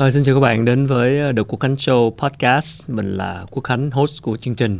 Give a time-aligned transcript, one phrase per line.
[0.00, 2.90] À, xin chào các bạn đến với ờ, The Quốc Khánh Show Podcast.
[2.90, 4.78] Mình là Quốc Khánh, host của chương trình.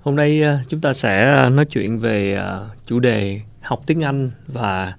[0.00, 2.42] Hôm nay ờ, chúng ta sẽ nói chuyện về
[2.86, 4.94] chủ đề học tiếng Anh và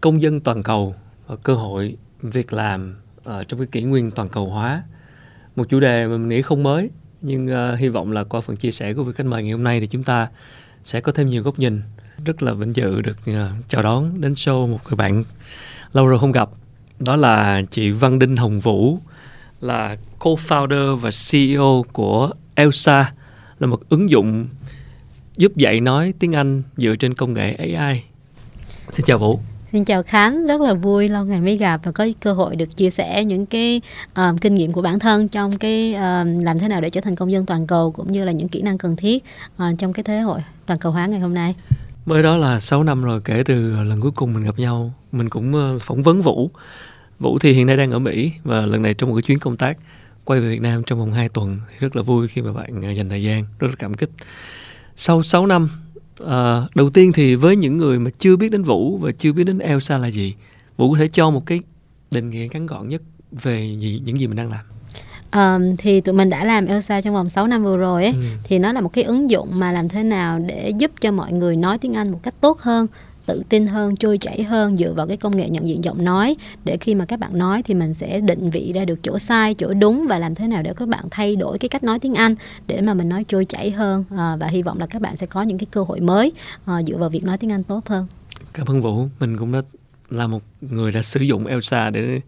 [0.00, 0.94] công dân toàn cầu
[1.26, 4.82] và cơ hội việc làm trong cái kỷ nguyên toàn cầu hóa.
[5.56, 6.90] Một chủ đề mà mình nghĩ không mới,
[7.20, 9.80] nhưng hy vọng là qua phần chia sẻ của vị khách mời ngày hôm nay
[9.80, 10.28] thì chúng ta
[10.84, 11.82] sẽ có thêm nhiều góc nhìn.
[12.24, 13.16] Rất là vinh dự được
[13.68, 15.24] chào đón đến show một người bạn
[15.92, 16.48] lâu rồi không gặp
[16.98, 18.98] đó là chị Văn Đinh Hồng Vũ
[19.60, 23.12] là co-founder và CEO của Elsa
[23.58, 24.46] là một ứng dụng
[25.36, 28.02] giúp dạy nói tiếng Anh dựa trên công nghệ AI.
[28.90, 29.40] Xin chào Vũ.
[29.72, 32.76] Xin chào Khánh, rất là vui lâu ngày mới gặp và có cơ hội được
[32.76, 33.80] chia sẻ những cái
[34.14, 37.16] um, kinh nghiệm của bản thân trong cái um, làm thế nào để trở thành
[37.16, 39.24] công dân toàn cầu cũng như là những kỹ năng cần thiết
[39.62, 41.54] uh, trong cái thế hội toàn cầu hóa ngày hôm nay.
[42.06, 45.28] Mới đó là 6 năm rồi kể từ lần cuối cùng mình gặp nhau, mình
[45.28, 46.50] cũng uh, phỏng vấn Vũ.
[47.18, 49.56] Vũ thì hiện nay đang ở Mỹ và lần này trong một cái chuyến công
[49.56, 49.78] tác
[50.24, 52.90] quay về Việt Nam trong vòng 2 tuần rất là vui khi mà bạn à,
[52.90, 54.10] dành thời gian rất là cảm kích.
[54.96, 55.68] Sau 6 năm
[56.26, 59.44] à, đầu tiên thì với những người mà chưa biết đến Vũ và chưa biết
[59.44, 60.34] đến Elsa là gì
[60.76, 61.60] Vũ có thể cho một cái
[62.10, 64.64] định nghĩa ngắn gọn nhất về gì, những gì mình đang làm?
[65.32, 68.22] Um, thì tụi mình đã làm Elsa trong vòng 6 năm vừa rồi ấy, ừ.
[68.44, 71.32] thì nó là một cái ứng dụng mà làm thế nào để giúp cho mọi
[71.32, 72.86] người nói tiếng Anh một cách tốt hơn
[73.28, 76.36] tự tin hơn trôi chảy hơn dựa vào cái công nghệ nhận diện giọng nói.
[76.64, 79.54] Để khi mà các bạn nói thì mình sẽ định vị ra được chỗ sai
[79.54, 82.14] chỗ đúng và làm thế nào để các bạn thay đổi cái cách nói tiếng
[82.14, 82.34] Anh
[82.66, 84.04] để mà mình nói trôi chảy hơn.
[84.16, 86.32] À, và hy vọng là các bạn sẽ có những cái cơ hội mới
[86.64, 88.06] à, dựa vào việc nói tiếng Anh tốt hơn.
[88.52, 89.06] Cảm ơn Vũ.
[89.20, 89.62] Mình cũng đã
[90.10, 92.20] là một người đã sử dụng Elsa để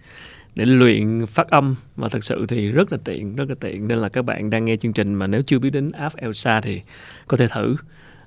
[0.55, 3.89] để luyện phát âm và thật sự thì rất là tiện rất là tiện.
[3.89, 6.61] Nên là các bạn đang nghe chương trình mà nếu chưa biết đến app Elsa
[6.61, 6.81] thì
[7.27, 7.77] có thể thử.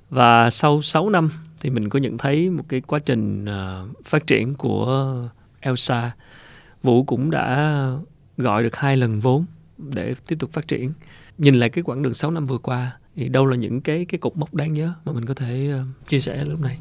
[0.10, 1.30] Và sau 6 năm
[1.64, 5.16] thì mình có nhận thấy một cái quá trình uh, phát triển của
[5.60, 6.12] Elsa.
[6.84, 7.78] Vũ cũng đã
[8.38, 9.46] gọi được hai lần vốn
[9.78, 10.94] để tiếp tục phát triển.
[11.38, 14.20] Nhìn lại cái quãng đường 6 năm vừa qua thì đâu là những cái cái
[14.20, 16.80] cột mốc đáng nhớ mà mình có thể uh, chia sẻ lúc này?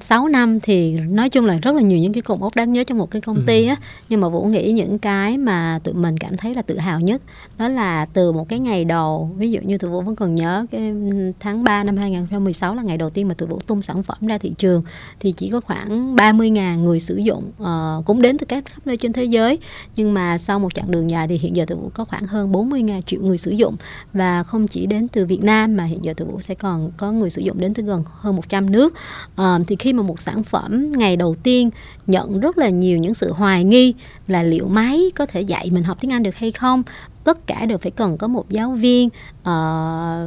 [0.00, 2.84] 6 năm thì nói chung là rất là nhiều những cái cột mốc đáng nhớ
[2.84, 3.76] trong một cái công ty á.
[4.08, 7.22] Nhưng mà Vũ nghĩ những cái mà tụi mình cảm thấy là tự hào nhất
[7.58, 10.66] đó là từ một cái ngày đầu ví dụ như tụi Vũ vẫn còn nhớ
[10.70, 10.92] cái
[11.40, 14.38] tháng 3 năm 2016 là ngày đầu tiên mà tụi Vũ tung sản phẩm ra
[14.38, 14.82] thị trường
[15.20, 18.96] thì chỉ có khoảng 30.000 người sử dụng uh, cũng đến từ các khắp nơi
[18.96, 19.58] trên thế giới.
[19.96, 22.52] Nhưng mà sau một chặng đường dài thì hiện giờ tụi Vũ có khoảng hơn
[22.52, 23.76] 40.000 triệu người sử dụng
[24.12, 27.12] và không chỉ đến từ Việt Nam mà hiện giờ tụi Vũ sẽ còn có
[27.12, 28.94] người sử dụng đến từ gần hơn 100 nước
[29.36, 31.70] à, thì khi mà một sản phẩm ngày đầu tiên
[32.06, 33.94] nhận rất là nhiều những sự hoài nghi
[34.26, 36.82] là liệu máy có thể dạy mình học tiếng Anh được hay không?
[37.28, 39.08] Tất cả đều phải cần có một giáo viên.
[39.08, 39.44] Uh,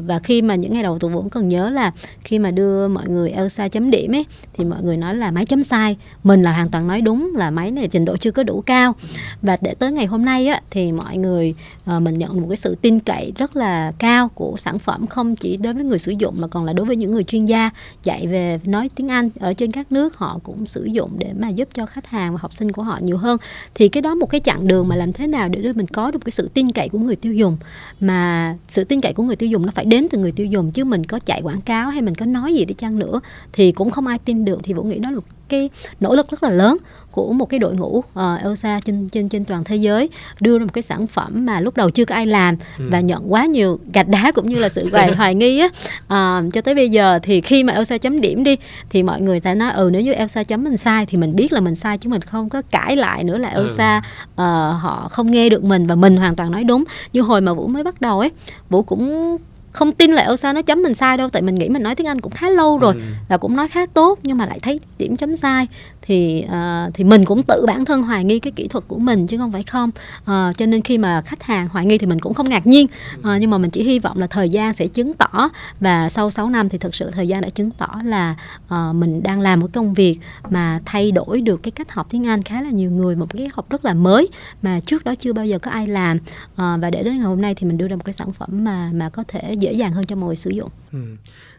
[0.08, 1.92] và khi mà những ngày đầu tụi vũ cũng cần nhớ là
[2.24, 5.46] khi mà đưa mọi người Elsa chấm điểm ấy thì mọi người nói là máy
[5.46, 5.98] chấm sai.
[6.24, 8.96] Mình là hoàn toàn nói đúng là máy này trình độ chưa có đủ cao.
[9.42, 11.56] Và để tới ngày hôm nay á thì mọi người
[11.96, 15.36] uh, mình nhận một cái sự tin cậy rất là cao của sản phẩm không
[15.36, 17.70] chỉ đối với người sử dụng mà còn là đối với những người chuyên gia
[18.04, 20.18] dạy về nói tiếng Anh ở trên các nước.
[20.18, 23.00] Họ cũng sử dụng để mà giúp cho khách hàng và học sinh của họ
[23.02, 23.38] nhiều hơn.
[23.76, 26.12] Thì cái đó một cái chặng đường mà làm thế nào để đưa mình có
[26.12, 27.58] được cái sự tin cậy của người tiêu dùng.
[28.00, 30.72] Mà sự tin cậy của người tiêu dùng nó phải đến từ người tiêu dùng,
[30.72, 33.22] chứ mình có chạy quảng cáo hay mình có nói gì đi chăng nữa
[33.54, 34.60] thì cũng không ai tin được.
[34.64, 35.70] Thì vũ nghĩ đó là cái
[36.00, 36.78] nỗ lực rất là lớn
[37.12, 40.66] của một cái đội ngũ uh, Elsa trên trên trên toàn thế giới đưa ra
[40.66, 42.86] một cái sản phẩm mà lúc đầu chưa có ai làm ừ.
[42.92, 46.54] và nhận quá nhiều gạch đá cũng như là sự hoài hoài nghi á uh,
[46.54, 48.56] cho tới bây giờ thì khi mà Elsa chấm điểm đi
[48.90, 51.54] thì mọi người sẽ nói ừ nếu như Elsa chấm mình sai thì mình biết
[51.54, 53.50] là mình sai chứ mình không có cãi lại nữa là.
[53.50, 54.02] Elsa
[54.36, 54.44] ừ.
[54.44, 56.84] uh, họ không nghe được mình và mình hoàn toàn nói đúng
[57.14, 58.32] như hồi mà Vũ mới bắt đầu ấy
[58.70, 59.38] Vũ cũng
[59.72, 62.08] không tin là Elsa nó chấm mình sai đâu tại mình nghĩ mình nói tiếng
[62.08, 63.02] Anh cũng khá lâu rồi ừ.
[63.28, 65.68] và cũng nói khá tốt nhưng mà lại thấy điểm chấm sai.
[66.02, 69.28] Thì uh, thì mình cũng tự bản thân hoài nghi cái kỹ thuật của mình
[69.28, 69.90] chứ không phải không.
[70.22, 72.88] Uh, cho nên khi mà khách hàng hoài nghi thì mình cũng không ngạc nhiên.
[73.20, 75.50] Uh, nhưng mà mình chỉ hy vọng là thời gian sẽ chứng tỏ
[75.80, 79.24] và sau 6 năm thì thực sự thời gian đã chứng tỏ là uh, mình
[79.24, 82.62] đang làm một công việc mà thay đổi được cái cách học tiếng Anh khá
[82.62, 84.28] là nhiều người một cái học rất là mới
[84.62, 86.18] mà trước đó chưa bao giờ có ai làm.
[86.18, 88.50] Uh, và để đến ngày hôm nay thì mình đưa ra một cái sản phẩm
[88.52, 90.70] mà mà có thể dễ dàng hơn cho mọi người sử dụng.
[90.92, 91.00] Ừ.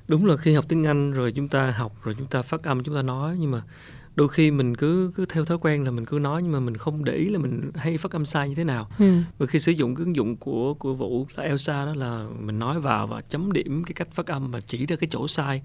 [0.09, 2.83] Đúng là khi học tiếng Anh rồi chúng ta học rồi chúng ta phát âm
[2.83, 3.63] chúng ta nói nhưng mà
[4.17, 6.77] đôi khi mình cứ cứ theo thói quen là mình cứ nói nhưng mà mình
[6.77, 9.13] không để ý là mình hay phát âm sai như thế nào ừ.
[9.39, 12.59] và khi sử dụng cái ứng dụng của của vũ là Elsa đó là mình
[12.59, 15.63] nói vào và chấm điểm cái cách phát âm và chỉ ra cái chỗ sai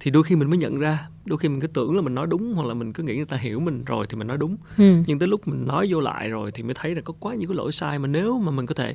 [0.00, 2.26] thì đôi khi mình mới nhận ra đôi khi mình cứ tưởng là mình nói
[2.26, 4.56] đúng hoặc là mình cứ nghĩ người ta hiểu mình rồi thì mình nói đúng
[4.76, 4.94] ừ.
[5.06, 7.48] nhưng tới lúc mình nói vô lại rồi thì mới thấy là có quá nhiều
[7.48, 8.94] cái lỗi sai mà nếu mà mình có thể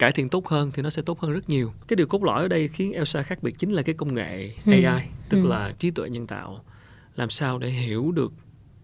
[0.00, 2.42] cải thiện tốt hơn thì nó sẽ tốt hơn rất nhiều cái điều cốt lõi
[2.42, 4.72] ở đây khiến Elsa khác biệt chính là cái công nghệ ừ.
[4.72, 5.48] AI tức ừ.
[5.48, 6.60] là trí tuệ nhân tạo
[7.16, 8.32] làm sao để hiểu được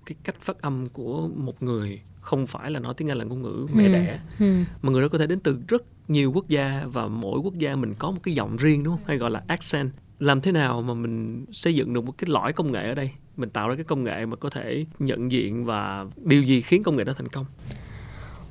[0.06, 3.42] cái cách phát âm của một người không phải là nói tiếng Anh là ngôn
[3.42, 3.92] ngữ mẹ Ừ.
[3.92, 4.62] đẻ ừ.
[4.82, 7.76] mà người đó có thể đến từ rất nhiều quốc gia và mỗi quốc gia
[7.76, 9.90] mình có một cái giọng riêng đúng không hay gọi là accent
[10.20, 13.10] làm thế nào mà mình xây dựng được một cái lõi công nghệ ở đây
[13.36, 16.82] mình tạo ra cái công nghệ mà có thể nhận diện và điều gì khiến
[16.82, 17.44] công nghệ đó thành công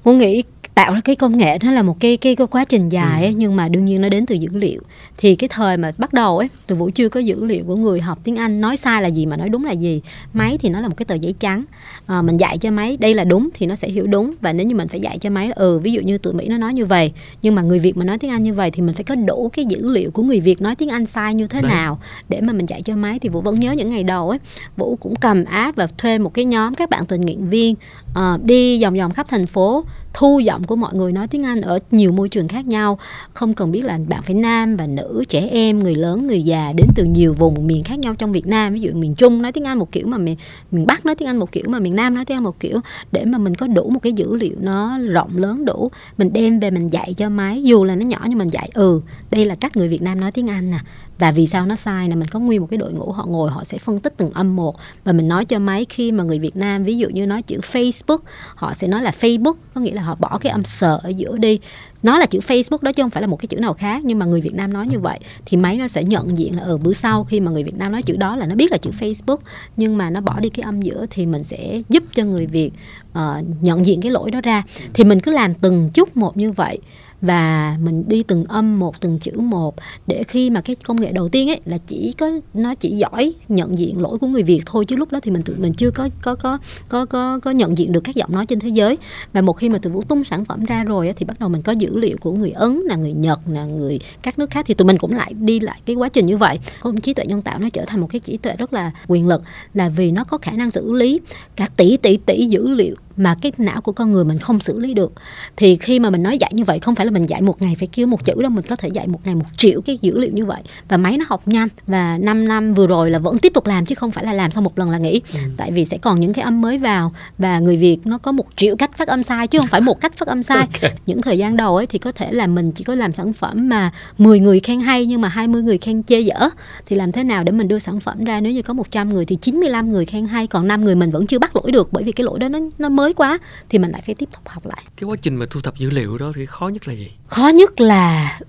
[0.04, 0.44] Muốn nghĩ
[0.76, 3.26] tạo ra cái công nghệ nó là một cái cái, cái quá trình dài Ừ.
[3.28, 4.82] ấy, nhưng mà đương nhiên nó đến từ dữ liệu.
[5.18, 8.02] Thì cái thời mà bắt đầu ấy từ vũ chưa có dữ liệu của người
[8.02, 10.02] học tiếng Anh nói sai là gì mà nói đúng là gì.
[10.34, 11.64] Máy thì nó là một cái tờ giấy trắng.
[12.06, 14.34] À, mình dạy cho máy đây là đúng thì nó sẽ hiểu đúng.
[14.42, 16.58] Và nếu như mình phải dạy cho máy ừ ví dụ như tụi Mỹ nó
[16.58, 17.12] nói như vậy
[17.42, 19.50] nhưng mà người Việt mà nói tiếng Anh như vậy thì mình phải có đủ
[19.54, 21.72] cái dữ liệu của người Việt nói tiếng Anh sai như thế Đấy.
[21.72, 22.00] nào
[22.30, 23.20] để mà mình dạy cho máy.
[23.20, 24.40] Thì Vũ vẫn nhớ những ngày đầu ấy
[24.78, 27.76] Vũ cũng cầm app và thuê một cái nhóm các bạn tình nguyện viên
[28.20, 29.84] uh, đi vòng vòng khắp thành phố
[30.14, 32.98] thu giọng của mọi người nói tiếng Anh ở nhiều môi trường khác nhau.
[33.34, 36.74] Không cần biết là bạn phải nam và nữ trẻ em người lớn người già
[36.78, 38.74] đến từ nhiều vùng miền khác nhau trong Việt Nam.
[38.74, 40.38] Ví dụ miền Trung nói tiếng Anh một kiểu mà miền
[40.72, 42.80] miền Bắc nói tiếng Anh một kiểu mà miền Nam nói tiếng Anh một kiểu.
[43.12, 46.60] Để mà mình có đủ một cái dữ liệu nó rộng lớn đủ mình đem
[46.60, 47.64] về mình dạy cho máy.
[47.64, 49.02] Dù là nó nhỏ nhưng mình dạy ừ
[49.32, 50.78] đây là cách người Việt Nam nói tiếng Anh nè
[51.20, 53.52] và vì sao nó sai nè mình có nguyên một cái đội ngũ họ ngồi
[53.52, 54.76] họ sẽ phân tích từng âm một.
[55.04, 57.60] Và mình nói cho máy khi mà người Việt Nam ví dụ như nói chữ
[57.72, 58.20] Facebook
[58.56, 61.38] họ sẽ nói là Facebook có nghĩa là họ bỏ cái âm sờ ở giữa
[61.38, 61.60] đi.
[62.04, 64.20] Nó là chữ Facebook đó chứ không phải là một cái chữ nào khác nhưng
[64.20, 66.78] mà người Việt Nam nói như vậy thì máy nó sẽ nhận diện là ở
[66.78, 68.92] bữa sau khi mà người Việt Nam nói chữ đó là nó biết là chữ
[69.00, 69.38] Facebook
[69.78, 72.72] nhưng mà nó bỏ đi cái âm giữa thì mình sẽ giúp cho người Việt
[73.12, 74.64] uh, nhận diện cái lỗi đó ra.
[74.94, 76.80] Thì mình cứ làm từng chút một như vậy
[77.22, 79.76] và mình đi từng âm một từng chữ một
[80.08, 83.34] để khi mà cái công nghệ đầu tiên ấy là chỉ có nó chỉ giỏi
[83.48, 85.92] nhận diện lỗi của người Việt thôi chứ lúc đó thì mình tụi mình chưa
[85.92, 86.58] có có có
[86.90, 88.98] có có, có nhận diện được các giọng nói trên thế giới.
[89.34, 91.50] Và một khi mà tụi vũ tung sản phẩm ra rồi ấy, thì bắt đầu
[91.50, 94.66] mình có dữ liệu của người ấn là người nhật là người các nước khác
[94.68, 96.60] thì tụi mình cũng lại đi lại cái quá trình như vậy.
[96.82, 99.28] Công trí tuệ nhân tạo nó trở thành một cái trí tuệ rất là quyền
[99.28, 99.42] lực
[99.74, 101.22] là vì nó có khả năng xử lý
[101.56, 104.80] cả tỷ tỷ tỷ dữ liệu mà cái não của con người mình không xử
[104.80, 105.14] lý được.
[105.58, 107.76] Thì khi mà mình nói dạy như vậy không phải là mình dạy một ngày
[107.80, 110.18] phải kêu một chữ đâu mình có thể dạy một ngày một triệu cái dữ
[110.18, 110.62] liệu như vậy.
[110.90, 113.86] Và máy nó học nhanh và 5 năm vừa rồi là vẫn tiếp tục làm
[113.86, 115.22] chứ không phải là làm sau một lần là nghỉ.
[115.58, 118.46] Tại vì sẽ còn những cái âm mới vào và người Việt nó có một
[118.56, 120.68] triệu cách phát âm sai chứ không phải một cách phát âm sai.
[120.82, 120.92] Ok.
[121.06, 123.70] những thời gian đầu ấy thì có thể là mình chỉ có làm sản phẩm
[123.70, 126.50] mà 10 người khen hay nhưng mà 20 người khen chê dở.
[126.86, 128.40] Thì làm thế nào để mình đưa sản phẩm ra?
[128.40, 131.28] Nếu như có 100 người thì 95 người khen hay còn 5 người mình vẫn
[131.28, 133.92] chưa bắt lỗi được bởi vì cái lỗi đó nó nó mới quá thì mình
[133.92, 134.84] lại phải tiếp tục học lại.
[134.98, 137.08] Cái quá trình mà thu thập dữ liệu đó thì khó nhất là gì?
[137.28, 138.40] Khó nhất là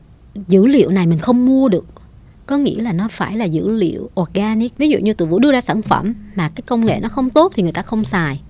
[0.48, 1.84] dữ liệu này mình không mua được.
[2.46, 4.78] Có nghĩa là nó phải là dữ liệu organic.
[4.78, 7.30] Ví dụ như tụi vũ đưa ra sản phẩm mà cái công nghệ nó không
[7.30, 8.40] tốt thì người ta không xài.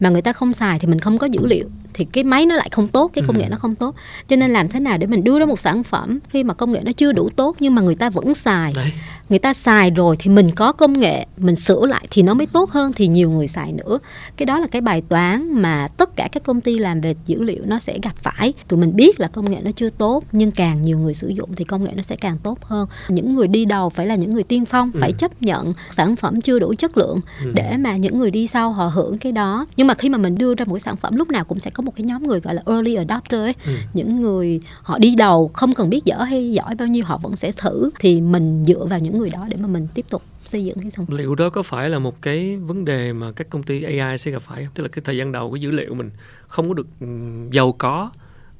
[0.00, 2.54] Mà người ta không xài thì mình không có dữ liệu thì cái máy nó
[2.56, 3.40] lại không tốt cái công Ừ.
[3.40, 3.94] nghệ nó không tốt.
[4.28, 6.72] Cho nên làm thế nào để mình đưa ra một sản phẩm khi mà công
[6.72, 8.72] nghệ nó chưa đủ tốt nhưng mà người ta vẫn xài?
[8.76, 8.92] Đấy
[9.28, 12.46] người ta xài rồi thì mình có công nghệ mình sửa lại thì nó mới
[12.46, 13.98] tốt hơn thì nhiều người xài nữa
[14.36, 17.42] cái đó là cái bài toán mà tất cả các công ty làm về dữ
[17.42, 20.50] liệu nó sẽ gặp phải tụi mình biết là công nghệ nó chưa tốt nhưng
[20.50, 23.48] càng nhiều người sử dụng thì công nghệ nó sẽ càng tốt hơn những người
[23.48, 25.16] đi đầu phải là những người tiên phong phải Ừ.
[25.18, 27.52] chấp nhận sản phẩm chưa đủ chất lượng Ừ.
[27.54, 30.34] để mà những người đi sau họ hưởng cái đó nhưng mà khi mà mình
[30.38, 32.40] đưa ra một cái sản phẩm lúc nào cũng sẽ có một cái nhóm người
[32.40, 33.72] gọi là early adopter ấy Ừ.
[33.94, 37.36] những người họ đi đầu không cần biết dở hay giỏi bao nhiêu họ vẫn
[37.36, 40.64] sẽ thử thì mình dựa vào những người đó để mà mình tiếp tục xây
[40.64, 43.62] dựng sản phẩm liệu đó có phải là một cái vấn đề mà các công
[43.62, 44.74] ty AI sẽ gặp phải không?
[44.74, 46.10] Tức là cái thời gian đầu cái dữ liệu mình
[46.48, 48.10] không có được ừm, giàu có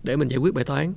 [0.03, 0.93] để mình giải quyết bài toán.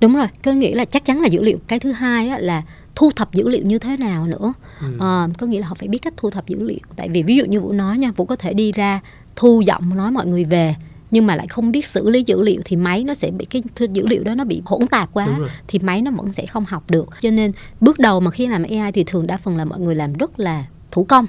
[0.00, 1.58] Đúng rồi có nghĩa là chắc chắn là dữ liệu.
[1.66, 2.62] Cái thứ hai á, là
[2.94, 4.52] thu thập dữ liệu như thế nào nữa.
[4.80, 4.86] Ừ.
[4.98, 6.78] Ờ, có nghĩa là họ phải biết cách thu thập dữ liệu.
[6.96, 9.00] Tại vì ví dụ như vũ nói nha vũ có thể đi ra
[9.36, 10.74] thu giọng nói mọi người về
[11.12, 13.62] nhưng mà lại không biết xử lý dữ liệu thì máy nó sẽ bị cái
[13.92, 15.28] dữ liệu đó nó bị hỗn tạp quá
[15.68, 17.08] thì máy nó vẫn sẽ không học được.
[17.20, 19.94] Cho nên bước đầu mà khi làm AI thì thường đa phần là mọi người
[19.94, 21.26] làm rất là thủ công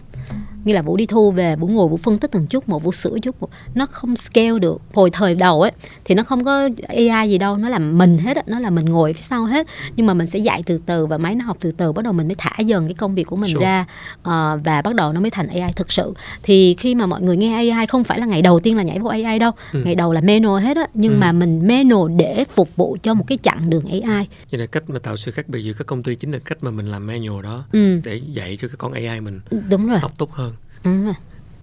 [0.65, 2.91] như là vũ đi thu về vũ ngồi vũ phân tích từng chút một vũ
[2.91, 3.49] sửa chút một.
[3.75, 4.81] Nó không scale được.
[4.93, 5.71] Hồi thời đầu ấy
[6.05, 7.57] thì nó không có AI gì đâu.
[7.57, 8.43] Nó là mình hết á.
[8.47, 9.67] Nó là mình ngồi phía sau hết.
[9.95, 11.91] Nhưng mà mình sẽ dạy từ từ và máy nó học từ từ.
[11.91, 13.65] Bắt đầu mình mới thả dần cái công việc của mình Sure.
[13.65, 13.85] ra
[14.23, 16.13] ờ, và bắt đầu nó mới thành AI thực sự.
[16.43, 18.99] Thì khi mà mọi người nghe AI không phải là ngày đầu tiên là nhảy
[18.99, 19.51] vô AI đâu.
[19.73, 19.81] Ừ.
[19.85, 20.87] ngày đầu là manual hết á.
[20.93, 21.17] Nhưng Ừ.
[21.17, 24.83] mà mình manual để phục vụ cho một cái chặng đường AI vậy là cách
[24.89, 27.07] mà tạo sự khác biệt giữa các công ty chính là cách mà mình làm
[27.07, 29.39] manual đó ừ, để dạy cho cái con AI mình.
[29.69, 29.99] Đúng rồi.
[29.99, 30.52] Học tốt hơn
[30.85, 31.13] đúng rồi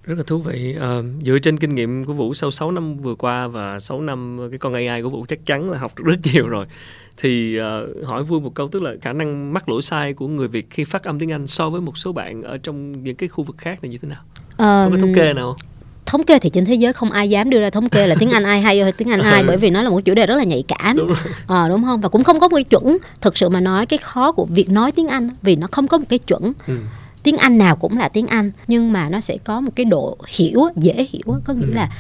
[0.05, 0.75] rất là thú vị.
[0.81, 4.49] Ờ, dựa trên kinh nghiệm của Vũ sau 6 năm vừa qua và 6 năm
[4.51, 6.67] cái con AI của Vũ chắc chắn là học được rất nhiều rồi.
[7.17, 10.49] Thì ờ, hỏi vui một câu tức là khả năng mắc lỗi sai của người
[10.49, 13.29] Việt khi phát âm tiếng Anh so với một số bạn ở trong những cái
[13.29, 14.21] khu vực khác là như thế nào?
[14.57, 15.67] Ờ, có cái thống kê nào không?
[16.07, 18.31] thống kê thì trên thế giới không ai dám đưa ra thống kê là tiếng
[18.31, 19.47] Anh ai hay hơn tiếng Anh ai Ừ.
[19.49, 20.97] bởi vì nó là một chủ đề rất là nhạy cảm.
[20.97, 21.13] Đúng
[21.47, 22.01] Ờ, đúng không?
[22.01, 22.99] Và cũng không có một cái chuẩn.
[23.21, 25.99] Thực sự mà nói cái khó của việc nói tiếng Anh vì nó không có
[25.99, 26.53] một cái chuẩn.
[26.67, 26.75] Ừ.
[27.23, 30.17] tiếng Anh nào cũng là tiếng Anh nhưng mà nó sẽ có một cái độ
[30.29, 31.41] hiểu dễ hiểu.
[31.45, 31.73] Có nghĩa Ừ.
[31.73, 31.91] là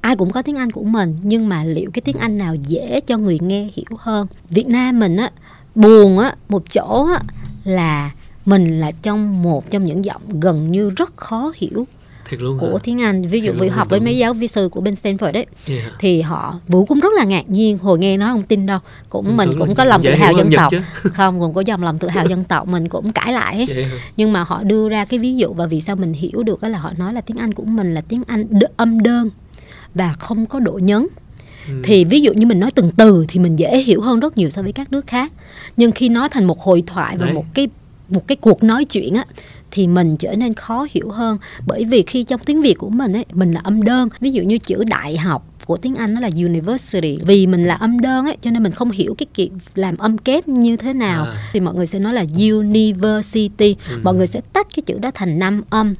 [0.00, 3.00] ai cũng có tiếng Anh của mình nhưng mà liệu cái tiếng Anh nào dễ
[3.00, 4.26] cho người nghe hiểu hơn?
[4.48, 5.30] Việt Nam mình á
[5.74, 7.20] buồn á một chỗ á
[7.64, 8.10] là
[8.44, 11.86] mình là trong một trong những giọng gần như rất khó hiểu
[12.30, 12.74] Thiệt luôn của hả?
[12.82, 15.32] tiếng Anh ví dụ vì luôn, học với mấy giáo vi sư của bên Stanford
[15.32, 15.92] đấy Yeah.
[15.98, 18.78] thì họ vũ cũng rất là ngạc nhiên hồi nghe nói không tin đâu
[19.10, 20.72] cũng Ừ, mình cũng có lòng tự hào dân tộc
[21.12, 23.84] không cũng có dòng lòng tự hào dân tộc mình cũng cãi lại ấy.
[23.84, 23.90] Hả?
[24.16, 26.78] nhưng mà họ đưa ra cái ví dụ và vì sao mình hiểu được là
[26.78, 29.30] họ nói là tiếng Anh của mình là tiếng Anh đ- âm đơn
[29.94, 31.06] và không có độ nhấn
[31.68, 31.74] Ừ.
[31.84, 34.50] thì ví dụ như mình nói từng từ thì mình dễ hiểu hơn rất nhiều
[34.50, 35.32] so với các nước khác
[35.76, 37.34] nhưng khi nói thành một hội thoại và Đấy.
[37.34, 37.68] một cái
[38.08, 39.24] một cái cuộc nói chuyện á
[39.70, 43.12] thì mình trở nên khó hiểu hơn bởi vì khi trong tiếng Việt của mình
[43.12, 46.20] ấy mình là âm đơn ví dụ như chữ đại học của tiếng Anh nó
[46.20, 49.48] là university vì mình là âm đơn ấy cho nên mình không hiểu cái kiểu
[49.74, 51.48] làm âm kép như thế nào À.
[51.52, 52.24] thì mọi người sẽ nói là
[52.92, 53.98] university Ừ.
[54.02, 55.94] mọi người sẽ tách cái chữ đó thành năm âm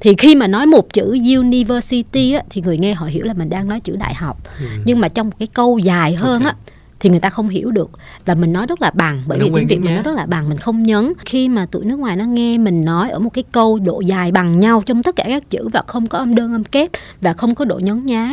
[0.00, 3.50] thì khi mà nói một chữ university á, thì người nghe họ hiểu là mình
[3.50, 4.64] đang nói chữ đại học Ừ.
[4.84, 6.52] nhưng mà trong một cái câu dài hơn Ok.
[6.52, 6.54] á
[7.00, 7.90] thì người ta không hiểu được.
[8.24, 10.48] Và mình nói rất là bằng bởi vì tiếng Việt mình nói rất là bằng
[10.48, 11.12] mình không nhấn.
[11.26, 14.32] Khi mà tụi nước ngoài nó nghe mình nói ở một cái câu độ dài
[14.32, 16.90] bằng nhau trong tất cả các chữ và không có âm đơn âm kép
[17.20, 18.30] và không có độ nhấn nhá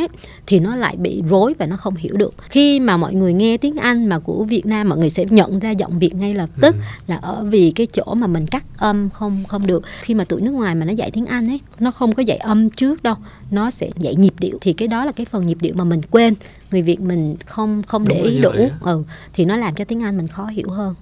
[0.48, 2.34] thì nó lại bị rối và nó không hiểu được.
[2.50, 5.60] Khi mà mọi người nghe tiếng Anh mà của Việt Nam mọi người sẽ nhận
[5.60, 6.82] ra giọng Việt ngay lập tức Ừ.
[7.08, 9.84] là ở vì cái chỗ mà mình cắt âm không không được.
[10.02, 12.38] Khi mà tụi nước ngoài mà nó dạy tiếng Anh ấy nó không có dạy
[12.38, 13.16] âm trước đâu
[13.52, 14.58] nó sẽ dạy nhịp điệu.
[14.62, 16.34] Thì cái đó là cái phần nhịp điệu mà mình quên
[16.76, 18.50] người Việt mình không không Đúng để ý đủ.
[18.50, 19.04] vậy ừ
[19.34, 20.96] thì nó làm cho tiếng Anh mình khó hiểu hơn.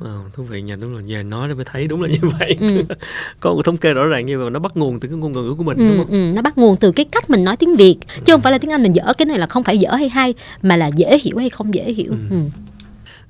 [0.00, 0.76] Wow, thú vị nha.
[0.80, 2.56] Đúng là về nói để mới thấy đúng là như vậy.
[2.60, 2.66] Ừ.
[3.40, 5.54] có một thống kê rõ ràng như vậy nó bắt nguồn từ cái ngôn ngữ
[5.58, 6.06] của mình đúng ừ, không?
[6.10, 7.96] ừ, nó bắt nguồn từ cái cách mình nói tiếng Việt.
[8.24, 10.08] Chứ không phải là tiếng Anh mình dở cái này là không phải dở hay
[10.08, 12.12] hay mà là dễ hiểu hay không dễ hiểu.
[12.12, 12.16] Ừ.
[12.30, 12.36] ừ.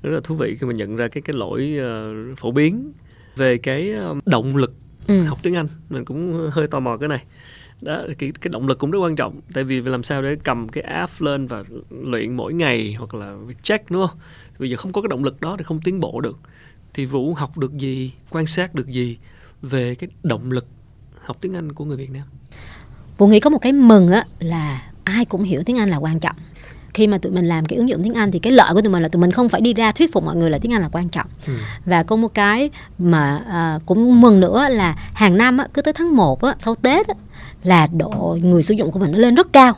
[0.03, 2.93] rất là thú vị khi mà nhận ra cái cái lỗi ờ, phổ biến
[3.37, 4.73] về cái ờ, động lực
[5.07, 5.25] Ừ.
[5.25, 5.67] học tiếng Anh.
[5.91, 7.23] Mình cũng hơi tò mò cái này
[7.81, 9.41] đó cái cái động lực cũng rất quan trọng.
[9.53, 13.35] Tại vì làm sao để cầm cái app lên và luyện mỗi ngày hoặc là
[13.63, 14.19] check đúng không?
[14.59, 16.39] Bây giờ không có cái động lực đó thì không tiến bộ được.
[16.95, 19.17] Thì vũ học được gì quan sát được gì
[19.63, 20.67] về cái động lực
[21.21, 22.23] học tiếng Anh của người Việt Nam?
[23.19, 26.21] Vũ nghĩ có một cái mừng á là ai cũng hiểu tiếng Anh là quan
[26.21, 26.37] trọng.
[26.95, 28.93] Khi mà tụi mình làm cái ứng dụng tiếng Anh thì cái lợi của tụi
[28.93, 30.83] mình là tụi mình không phải đi ra thuyết phục mọi người là tiếng Anh
[30.83, 31.27] là quan trọng.
[31.47, 31.53] Ừ.
[31.87, 35.93] và có một cái mà à, cũng mừng nữa là hàng năm á, cứ tới
[35.93, 37.15] tháng 1 á, sau Tết á,
[37.65, 39.77] là độ người sử dụng của mình nó lên rất cao.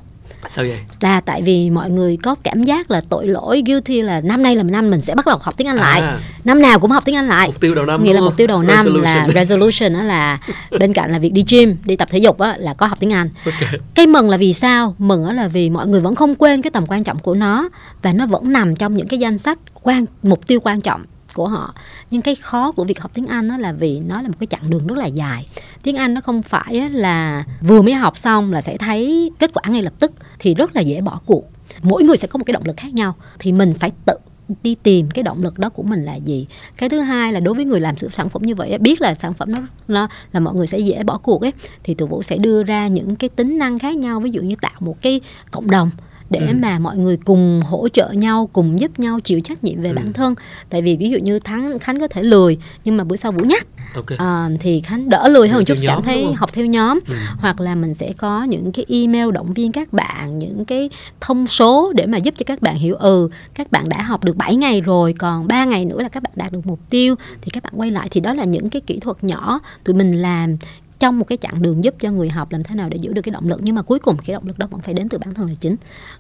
[0.49, 0.79] Sao vậy?
[1.01, 4.57] Là tại vì mọi người có cảm giác là tội lỗi guilty là năm nay
[4.57, 6.01] là năm mình sẽ bắt đầu học tiếng Anh lại.
[6.01, 6.19] À.
[6.45, 7.49] năm nào cũng học tiếng Anh lại.
[7.49, 9.05] Mục tiêu đầu năm nghĩa là mục tiêu đầu năm Resolution.
[9.05, 9.93] là resolution.
[9.93, 10.39] đó là
[10.81, 13.13] bên cạnh là việc đi gym đi tập thể dục á, là có học tiếng
[13.13, 13.31] Anh.
[13.45, 13.71] Ok.
[13.95, 14.95] cái mừng là vì sao?
[14.99, 17.69] Mừng đó là vì mọi người vẫn không quên cái tầm quan trọng của nó
[18.03, 21.05] và nó vẫn nằm trong những cái danh sách quan mục tiêu quan trọng
[21.37, 21.75] của họ.
[22.11, 24.47] Nhưng cái khó của việc học tiếng Anh đó là vì nó là một cái
[24.47, 25.47] chặng đường rất là dài.
[25.83, 29.63] Tiếng Anh nó không phải là vừa mới học xong là sẽ thấy kết quả
[29.69, 31.45] ngay lập tức thì rất là dễ bỏ cuộc.
[31.83, 34.15] Mỗi người sẽ có một cái động lực khác nhau thì mình phải tự
[34.63, 36.47] đi tìm cái động lực đó của mình là gì.
[36.77, 39.15] Cái thứ hai là đối với người làm sự sản phẩm như vậy biết là
[39.15, 41.53] sản phẩm nó, nó là mọi người sẽ dễ bỏ cuộc ấy
[41.85, 44.21] thì tụi vũ sẽ đưa ra những cái tính năng khác nhau.
[44.21, 45.91] Ví dụ như tạo một cái cộng đồng
[46.31, 46.55] để Ừ.
[46.63, 49.95] mà mọi người cùng hỗ trợ nhau cùng giúp nhau chịu trách nhiệm về Ừ.
[49.97, 50.35] bản thân
[50.71, 53.45] tại vì ví dụ như thắng khánh có thể lười nhưng mà bữa sau vũ
[53.45, 56.99] nhắc ok à, thì khánh đỡ lười hơn Học chút cảm thấy học theo nhóm
[57.09, 57.15] Ừ.
[57.39, 60.91] hoặc là mình sẽ có những cái email động viên các bạn những cái
[61.21, 64.37] thông số để mà giúp cho các bạn hiểu ừ các bạn đã học được
[64.37, 67.51] 7 ngày rồi còn 3 ngày nữa là các bạn đạt được mục tiêu thì
[67.53, 70.57] các bạn quay lại thì đó là những cái kỹ thuật nhỏ tụi mình làm
[70.99, 73.23] trong một cái chặng đường giúp cho người học làm thế nào để giữ được
[73.23, 73.61] cái động lực.
[73.63, 75.55] Nhưng mà cuối cùng cái động lực đó vẫn phải đến từ bản thân là
[75.61, 75.77] chính.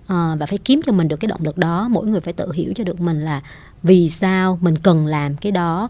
[0.06, 1.88] Ờ, và phải kiếm cho mình được cái động lực đó.
[1.88, 3.42] Mỗi người phải tự hiểu cho được mình là
[3.83, 5.88] vì sao mình cần làm cái đó.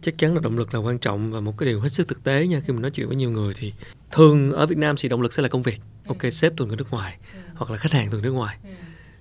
[0.00, 2.24] Chắc chắn là động lực là quan trọng và một cái điều hết sức thực
[2.24, 2.60] tế nha.
[2.60, 3.72] Khi mình nói chuyện với nhiều người thì
[4.10, 5.80] thường ở Việt Nam thì động lực sẽ là công việc.
[6.06, 7.16] Ok sếp tuần ở nước ngoài
[7.54, 8.56] hoặc là khách hàng tuần nước ngoài.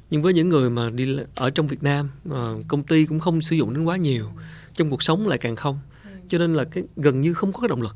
[0.10, 3.42] Nhưng với những người mà đi ở trong Việt Nam ờ, công ty cũng không
[3.42, 4.32] sử dụng đến quá nhiều
[4.74, 5.80] trong cuộc sống lại càng không.
[6.28, 7.96] Cho nên là cái gần như không có cái động lực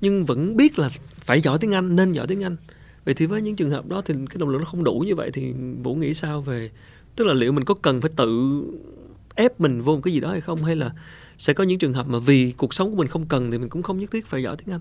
[0.00, 0.88] nhưng vẫn biết là
[1.20, 2.56] phải giỏi tiếng Anh, nên giỏi tiếng Anh.
[3.04, 5.14] Vậy thì với những trường hợp đó thì cái động lực nó không đủ như
[5.14, 5.52] vậy thì
[5.82, 6.70] Vũ nghĩ sao về,
[7.16, 8.62] tức là liệu mình có cần phải tự
[9.34, 10.64] ép mình vô một cái gì đó hay không?
[10.64, 10.92] Hay là
[11.38, 13.68] sẽ có những trường hợp mà vì cuộc sống của mình không cần thì mình
[13.68, 14.80] cũng không nhất thiết phải giỏi tiếng Anh?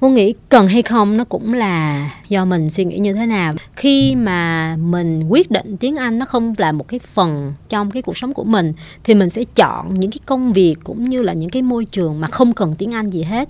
[0.00, 3.54] Cô nghĩ cần hay không nó cũng là do mình suy nghĩ như thế nào.
[3.76, 8.02] Khi mà mình quyết định tiếng Anh nó không là một cái phần trong cái
[8.02, 8.72] cuộc sống của mình
[9.04, 12.20] thì mình sẽ chọn những cái công việc cũng như là những cái môi trường
[12.20, 13.48] mà không cần tiếng Anh gì hết.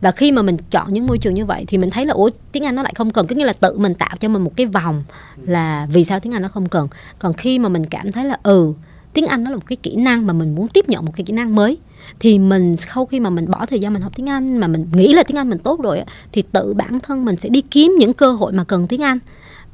[0.00, 2.30] Và khi mà mình chọn những môi trường như vậy thì mình thấy là ủa
[2.52, 4.52] tiếng Anh nó lại không cần, có nghĩa là tự mình tạo cho mình một
[4.56, 5.04] cái vòng
[5.42, 6.88] là vì sao tiếng Anh nó không cần.
[7.18, 8.72] Còn khi mà mình cảm thấy là ừ
[9.14, 11.24] tiếng Anh nó là một cái kỹ năng mà mình muốn tiếp nhận một cái
[11.24, 11.78] kỹ năng mới.
[12.20, 14.86] Thì mình sau khi mà mình bỏ thời gian mình học tiếng Anh mà mình
[14.92, 16.02] nghĩ là tiếng Anh mình tốt rồi
[16.32, 19.18] thì tự bản thân mình sẽ đi kiếm những cơ hội mà cần tiếng Anh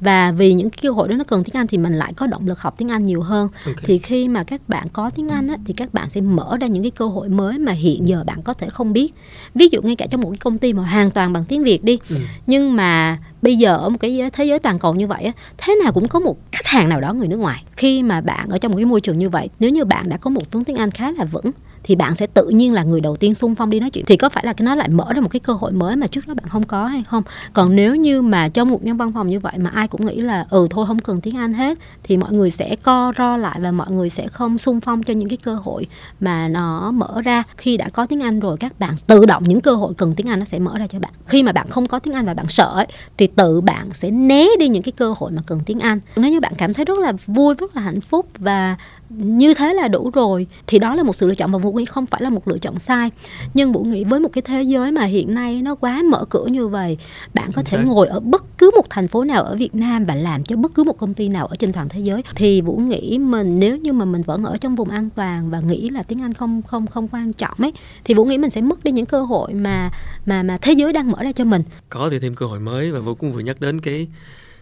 [0.01, 2.47] và vì những cơ hội đó nó cần tiếng Anh thì mình lại có động
[2.47, 3.83] lực học tiếng Anh nhiều hơn okay.
[3.83, 6.67] thì khi mà các bạn có tiếng Anh á, thì các bạn sẽ mở ra
[6.67, 9.13] những cái cơ hội mới mà hiện giờ bạn có thể không biết
[9.55, 11.83] ví dụ ngay cả trong một cái công ty mà hoàn toàn bằng tiếng Việt
[11.83, 12.15] đi ừ.
[12.47, 15.75] nhưng mà bây giờ ở một cái thế giới toàn cầu như vậy á, thế
[15.83, 18.57] nào cũng có một khách hàng nào đó người nước ngoài khi mà bạn ở
[18.57, 20.75] trong một cái môi trường như vậy nếu như bạn đã có một vốn tiếng
[20.75, 21.51] Anh khá là vững
[21.83, 24.05] thì bạn sẽ tự nhiên là người đầu tiên xung phong đi nói chuyện.
[24.05, 26.07] Thì có phải là cái nó lại mở ra một cái cơ hội mới mà
[26.07, 27.23] trước đó bạn không có hay không?
[27.53, 30.21] Còn nếu như mà trong một nhân văn phòng như vậy mà ai cũng nghĩ
[30.21, 33.59] là ừ thôi không cần tiếng Anh hết thì mọi người sẽ co ro lại
[33.59, 35.87] và mọi người sẽ không xung phong cho những cái cơ hội
[36.19, 37.43] mà nó mở ra.
[37.57, 40.27] Khi đã có tiếng Anh rồi các bạn tự động những cơ hội cần tiếng
[40.27, 41.11] Anh nó sẽ mở ra cho bạn.
[41.25, 44.11] Khi mà bạn không có tiếng Anh và bạn sợ ấy, thì tự bạn sẽ
[44.11, 45.99] né đi những cái cơ hội mà cần tiếng Anh.
[46.15, 48.75] Nếu như bạn cảm thấy rất là vui rất là hạnh phúc và
[49.17, 51.85] như thế là đủ rồi thì đó là một sự lựa chọn và vũ nghĩ
[51.85, 53.11] không phải là một lựa chọn sai.
[53.53, 56.45] Nhưng vũ nghĩ với một cái thế giới mà hiện nay nó quá mở cửa
[56.45, 56.97] như vậy
[57.33, 60.15] bạn có thể ngồi ở bất cứ một thành phố nào ở Việt Nam và
[60.15, 62.23] làm cho bất cứ một công ty nào ở trên toàn thế giới.
[62.35, 65.59] Thì vũ nghĩ mình nếu như mà mình vẫn ở trong vùng an toàn và
[65.59, 68.61] nghĩ là tiếng Anh không không không quan trọng ấy thì vũ nghĩ mình sẽ
[68.61, 69.91] mất đi những cơ hội mà
[70.25, 71.63] mà mà thế giới đang mở ra cho mình.
[71.89, 74.07] Có thì thêm cơ hội mới và vũ cũng vừa nhắc đến cái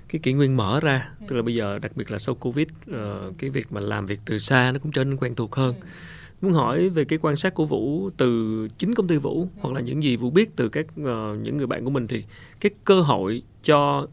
[0.09, 1.09] cái kỷ nguyên mở ra.
[1.27, 2.97] Tức là bây giờ đặc biệt là sau covid uh,
[3.37, 5.75] cái việc mà làm việc từ xa nó cũng trở nên quen thuộc hơn.
[6.41, 9.81] Muốn hỏi về cái quan sát của vũ từ chính công ty vũ hoặc là
[9.81, 11.07] những gì vũ biết từ các uh,
[11.43, 12.23] những người bạn của mình thì
[12.59, 14.07] cái cơ hội cho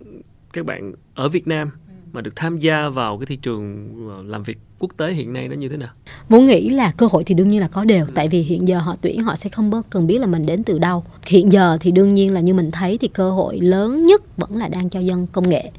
[0.52, 1.70] các bạn ở việt nam
[2.12, 5.48] mà được tham gia vào cái thị trường ờ, làm việc quốc tế hiện nay
[5.48, 5.88] nó như thế nào?
[6.28, 8.78] Vũ nghĩ là cơ hội thì đương nhiên là có đều tại vì hiện giờ
[8.78, 11.04] họ tuyển họ sẽ không cần biết là mình đến từ đâu.
[11.26, 14.56] Hiện giờ thì đương nhiên là như mình thấy thì cơ hội lớn nhất vẫn
[14.56, 15.70] là đang cho dân công nghệ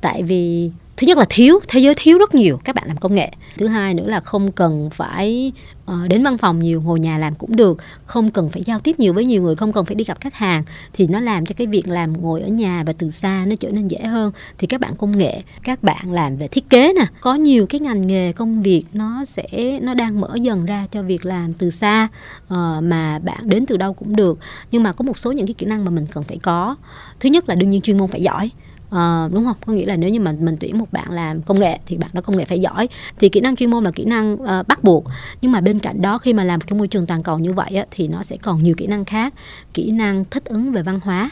[0.00, 3.14] tại vì thứ nhất là thiếu thế giới thiếu rất nhiều các bạn làm công
[3.14, 3.30] nghệ.
[3.56, 5.52] Thứ hai nữa là không cần phải
[5.90, 7.78] uh, đến văn phòng nhiều ngồi nhà làm cũng được.
[8.04, 10.34] Không cần phải giao tiếp nhiều với nhiều người không cần phải đi gặp khách
[10.34, 10.64] hàng.
[10.92, 13.70] Thì nó làm cho cái việc làm ngồi ở nhà và từ xa nó trở
[13.70, 14.32] nên dễ hơn.
[14.58, 17.80] Thì các bạn công nghệ các bạn làm về thiết kế nè có nhiều cái
[17.80, 21.70] ngành nghề công việc nó sẽ nó đang mở dần ra cho việc làm từ
[21.70, 22.08] xa
[22.44, 24.38] uh, mà bạn đến từ đâu cũng được.
[24.70, 26.76] Nhưng mà có một số những cái kỹ năng mà mình cần phải có.
[27.20, 28.50] Thứ nhất là đương nhiên chuyên môn phải giỏi
[28.90, 29.56] à, đúng không?
[29.66, 32.10] Có nghĩa là nếu như mà mình tuyển một bạn làm công nghệ thì bạn
[32.12, 32.88] đó công nghệ phải giỏi.
[33.18, 35.04] Thì kỹ năng chuyên môn là kỹ năng uh, bắt buộc.
[35.42, 37.70] Nhưng mà bên cạnh đó khi mà làm trong môi trường toàn cầu như vậy
[37.70, 39.34] á, thì nó sẽ còn nhiều kỹ năng khác.
[39.74, 41.30] Kỹ năng thích ứng về văn hóa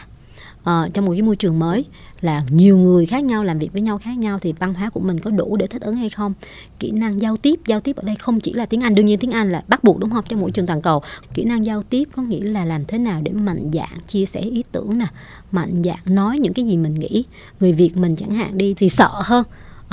[0.70, 1.84] uh, trong một cái môi trường mới
[2.20, 5.00] là nhiều người khác nhau làm việc với nhau khác nhau thì văn hóa của
[5.00, 6.34] mình có đủ để thích ứng hay không?
[6.78, 9.18] Kỹ năng giao tiếp giao tiếp ở đây không chỉ là tiếng anh đương nhiên
[9.18, 10.24] tiếng anh là bắt buộc đúng không?
[10.28, 11.02] Trong mỗi trường toàn cầu.
[11.34, 14.40] Kỹ năng giao tiếp có nghĩa là làm thế nào để mạnh dạng chia sẻ
[14.40, 15.06] ý tưởng nè
[15.52, 17.24] mạnh dạng nói những cái gì mình nghĩ.
[17.60, 19.44] Người việt mình chẳng hạn đi thì sợ hơn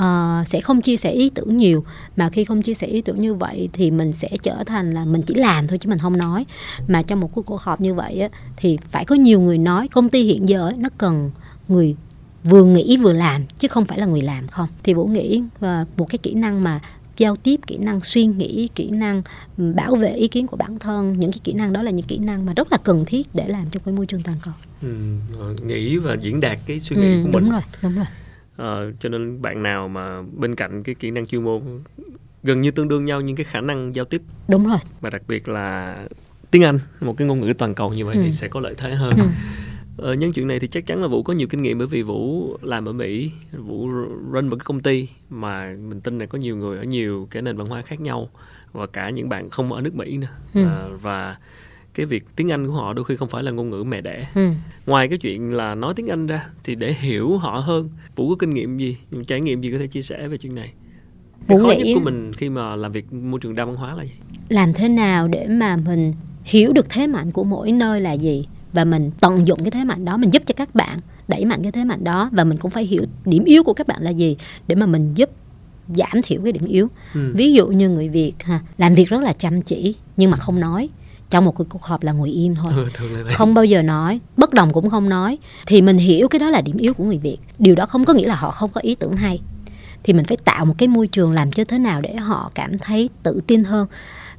[0.02, 1.84] uh, sẽ không chia sẻ ý tưởng nhiều.
[2.16, 5.04] Mà khi không chia sẻ ý tưởng như vậy thì mình sẽ trở thành là
[5.04, 6.46] mình chỉ làm thôi chứ mình không nói.
[6.88, 9.88] Mà trong một cuộc họp như vậy á, thì phải có nhiều người nói.
[9.88, 11.30] Công ty hiện giờ ấy, nó cần
[11.68, 11.96] người
[12.44, 14.68] vừa nghĩ vừa làm chứ không phải là người làm không.
[14.82, 16.80] Thì vũ nghĩ và một cái kỹ năng mà
[17.16, 19.22] giao tiếp kỹ năng suy nghĩ kỹ năng
[19.56, 22.18] bảo vệ ý kiến của bản thân những cái kỹ năng đó là những kỹ
[22.18, 24.54] năng mà rất là cần thiết để làm cho cái môi trường toàn cầu.
[24.82, 24.88] Ừ,
[25.40, 27.42] ờ, nghĩ và diễn đạt cái suy nghĩ ừ, của mình.
[27.42, 28.06] đúng rồi đúng rồi
[28.56, 31.62] à, cho nên bạn nào mà bên cạnh cái kỹ năng chuyên môn
[32.42, 35.22] gần như tương đương nhau những cái khả năng giao tiếp đúng rồi và đặc
[35.28, 35.98] biệt là
[36.50, 38.20] tiếng anh một cái ngôn ngữ toàn cầu như vậy ừ.
[38.22, 39.24] thì sẽ có lợi thế hơn ừ
[39.96, 42.02] Ờ, nhân chuyện này thì chắc chắn là Vũ có nhiều kinh nghiệm bởi vì
[42.02, 43.88] Vũ làm ở Mỹ, Vũ
[44.32, 47.42] run một cái công ty mà mình tin là có nhiều người ở nhiều cái
[47.42, 48.28] nền văn hóa khác nhau
[48.72, 50.28] và cả những bạn không ở nước Mỹ nữa.
[50.54, 50.64] Ừ.
[50.64, 51.36] À, và
[51.94, 54.26] cái việc tiếng Anh của họ đôi khi không phải là ngôn ngữ mẹ đẻ.
[54.34, 54.48] Ừ.
[54.86, 58.36] Ngoài cái chuyện là nói tiếng Anh ra thì để hiểu họ hơn, Vũ có
[58.38, 60.72] kinh nghiệm gì, trải nghiệm gì có thể chia sẻ về chuyện này?
[61.46, 61.76] Vũ khó nghĩ...
[61.76, 64.12] nhất của mình khi mà làm việc môi trường đa văn hóa là gì?
[64.48, 68.46] Làm thế nào để mà mình hiểu được thế mạnh của mỗi nơi là gì
[68.72, 71.62] và mình tận dụng cái thế mạnh đó mình giúp cho các bạn đẩy mạnh
[71.62, 74.10] cái thế mạnh đó và mình cũng phải hiểu điểm yếu của các bạn là
[74.10, 74.36] gì
[74.68, 75.30] để mà mình giúp
[75.88, 77.32] giảm thiểu cái điểm yếu ừ.
[77.34, 80.60] ví dụ như người việt ha làm việc rất là chăm chỉ nhưng mà không
[80.60, 80.88] nói
[81.34, 82.72] trong một cuộc họp là ngồi im thôi.
[82.76, 82.86] Ừ,
[83.32, 85.38] không bao giờ nói bất đồng cũng không nói.
[85.66, 87.38] Thì mình hiểu cái đó là điểm yếu của người việt.
[87.58, 89.40] Điều đó không có nghĩa là họ không có ý tưởng hay.
[90.02, 92.78] Thì mình phải tạo một cái môi trường làm cho thế nào để họ cảm
[92.78, 93.86] thấy tự tin hơn.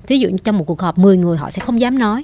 [0.07, 2.23] Ví dụ trong một cuộc họp 10 người họ sẽ không dám nói.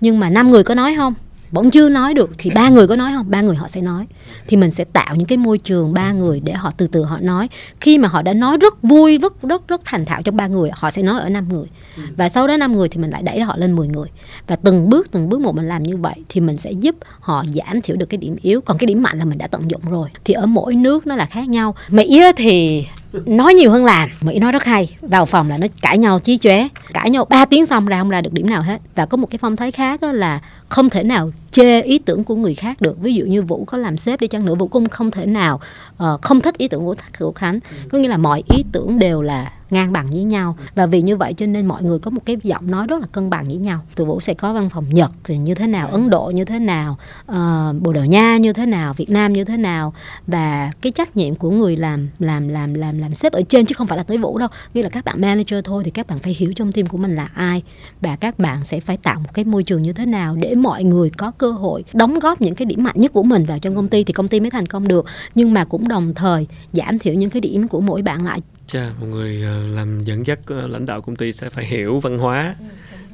[0.00, 1.14] Nhưng mà năm người có nói không
[1.52, 3.30] vẫn chưa nói được thì ba người có nói không?
[3.30, 4.06] Ba người họ sẽ nói.
[4.46, 7.18] Thì mình sẽ tạo những cái môi trường ba người để họ từ từ họ
[7.20, 7.48] nói.
[7.80, 10.70] Khi mà họ đã nói rất vui rất rất rất thành thạo trong ba người
[10.74, 11.66] họ sẽ nói ở năm người.
[11.96, 12.02] Ừ.
[12.16, 14.08] và sau đó năm người thì mình lại đẩy họ lên 10 người.
[14.46, 17.44] Và từng bước từng bước một mình làm như vậy thì mình sẽ giúp họ
[17.54, 18.60] giảm thiểu được cái điểm yếu.
[18.60, 20.08] Còn cái điểm mạnh là mình đã tận dụng rồi.
[20.24, 21.74] Thì ở mỗi nước nó là khác nhau.
[21.88, 22.86] Mỹ thì
[23.26, 24.96] nói nhiều hơn làm mỹ nói rất hay.
[25.00, 26.68] Vào phòng là nó cãi nhau chí chóe.
[26.94, 28.80] Cãi nhau 3 tiếng xong ra không ra được điểm nào hết.
[28.94, 32.34] Và có một cái phong thái khác là không thể nào chê ý tưởng của
[32.34, 33.00] người khác được.
[33.00, 35.60] Ví dụ như vũ có làm sếp đi chăng nữa vũ cũng không thể nào
[36.04, 37.58] uh, không thích ý tưởng của, của khánh.
[37.88, 40.56] Có nghĩa là mọi ý tưởng đều là ngang bằng với nhau.
[40.74, 43.06] Và vì như vậy cho nên mọi người có một cái giọng nói rất là
[43.12, 43.80] cân bằng với nhau.
[43.96, 46.58] Tụi vũ sẽ có văn phòng nhật thì như thế nào ấn độ như thế
[46.58, 46.98] nào
[47.30, 49.94] uh, bồ đào nha như thế nào việt nam như thế nào.
[50.26, 53.74] Và cái trách nhiệm của người làm làm làm làm làm sếp ở trên chứ
[53.78, 54.48] không phải là tới vũ đâu.
[54.74, 57.14] Như là các bạn manager thôi thì các bạn phải hiểu trong team của mình
[57.14, 57.62] là ai.
[58.00, 60.84] Và các bạn sẽ phải tạo một cái môi trường như thế nào để mọi
[60.84, 63.76] người có cơ hội đóng góp những cái điểm mạnh nhất của mình vào trong
[63.76, 65.06] công ty thì công ty mới thành công được.
[65.34, 68.40] Nhưng mà cũng đồng thời giảm thiểu những cái điểm của mỗi bạn lại
[68.72, 72.00] Chà, một người ờ, làm dẫn dắt ờ, lãnh đạo công ty sẽ phải hiểu
[72.00, 72.54] văn hóa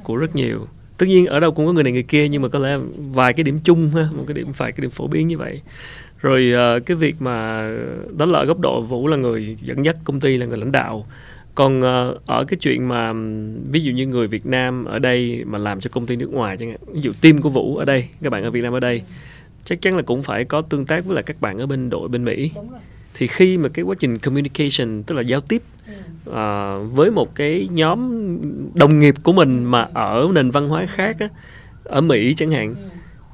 [0.05, 0.67] của rất nhiều.
[0.99, 2.79] Tất nhiên ở đâu cũng có người này người kia nhưng mà có lẽ
[3.13, 5.61] vài cái điểm chung ha, một cái điểm vài cái điểm phổ biến như vậy.
[6.19, 7.69] Rồi ờ, cái việc mà
[8.17, 10.73] đó là ở góc độ Vũ là người dẫn dắt công ty là người lãnh
[10.73, 11.07] đạo.
[11.55, 11.83] Còn
[12.27, 13.13] ở cái chuyện mà
[13.71, 16.57] ví dụ như người Việt Nam ở đây mà làm cho công ty nước ngoài
[16.57, 18.81] chẳng hạn, ví dụ team của Vũ ở đây, các bạn ở Việt Nam ở
[18.81, 19.03] đây
[19.65, 22.09] chắc chắn là cũng phải có tương tác với là các bạn ở bên đội
[22.09, 22.51] bên Mỹ.
[22.55, 22.81] Đúng rồi
[23.15, 25.63] thì khi mà cái quá trình communication tức là giao tiếp
[26.31, 26.35] uh,
[26.93, 28.11] với một cái nhóm
[28.75, 31.29] đồng nghiệp của mình mà ở nền văn hóa khác á,
[31.85, 32.75] ở Mỹ chẳng hạn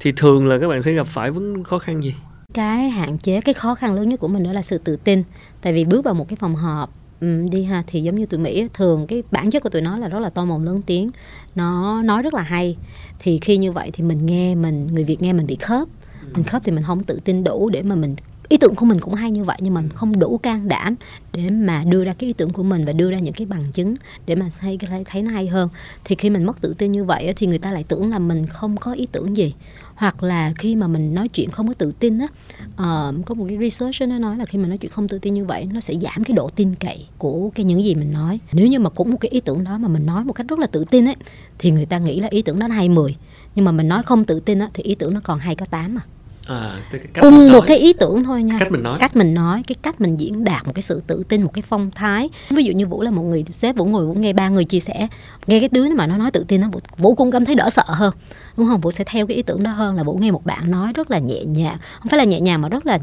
[0.01, 2.15] thì thường là các bạn sẽ gặp phải vấn khó khăn gì?
[2.55, 5.23] Cái hạn chế cái khó khăn lớn nhất của mình đó là sự tự tin.
[5.63, 8.41] Tại vì bước vào một cái phòng họp um, đi ha thì giống như tụi
[8.41, 11.11] Mỹ thường cái bản chất của tụi nó là rất là to mồm lớn tiếng.
[11.55, 12.77] Nó nói rất là hay.
[13.19, 15.89] Thì khi như vậy thì mình nghe mình người Việt nghe mình bị khớp.
[16.35, 18.17] Mình khớp thì mình không tự tin đủ để mà mình
[18.55, 20.95] ý tưởng của mình cũng hay như vậy nhưng mà không đủ can đảm
[21.33, 23.65] để mà đưa ra cái ý tưởng của mình và đưa ra những cái bằng
[23.73, 23.95] chứng
[24.27, 25.69] để mà thấy thấy, thấy nó hay hơn.
[26.05, 28.47] Thì khi mình mất tự tin như vậy thì người ta lại tưởng là mình
[28.47, 29.55] không có ý tưởng gì.
[29.95, 32.27] Hoặc là khi mà mình nói chuyện không có tự tin á
[32.67, 35.35] uh, có một cái research nó nói là khi mà nói chuyện không tự tin
[35.35, 38.41] như vậy nó sẽ giảm cái độ tin cậy của cái những gì mình nói.
[38.53, 40.59] Nếu như mà cũng một cái ý tưởng đó mà mình nói một cách rất
[40.59, 41.17] là tự tin ấy
[41.59, 43.17] thì người ta nghĩ là ý tưởng đó nó hay 10
[43.55, 45.67] nhưng mà mình nói không tự tin á thì ý tưởng nó còn hay có
[45.67, 46.03] 8 à
[46.47, 46.81] À,
[47.21, 48.57] cùng một cái ý tưởng thôi nha.
[48.59, 48.99] Cách mình nói.
[49.01, 51.63] Cách mình nói cái cách mình diễn đạt một cái sự tự tin một cái
[51.69, 52.29] phong thái.
[52.51, 54.81] Ví dụ như vũ là một người sếp vũ ngồi vũ nghe ba người chia
[54.81, 55.09] sẻ
[55.47, 57.85] nghe cái đứa mà nó nói tự tin nó vũ cũng cảm thấy đỡ sợ
[57.87, 58.13] hơn
[58.57, 58.81] đúng không?
[58.81, 61.11] Vũ sẽ theo cái ý tưởng đó hơn là vũ nghe một bạn nói rất
[61.11, 61.77] là nhẹ nhàng.
[61.99, 62.99] Không phải là nhẹ nhàng mà rất là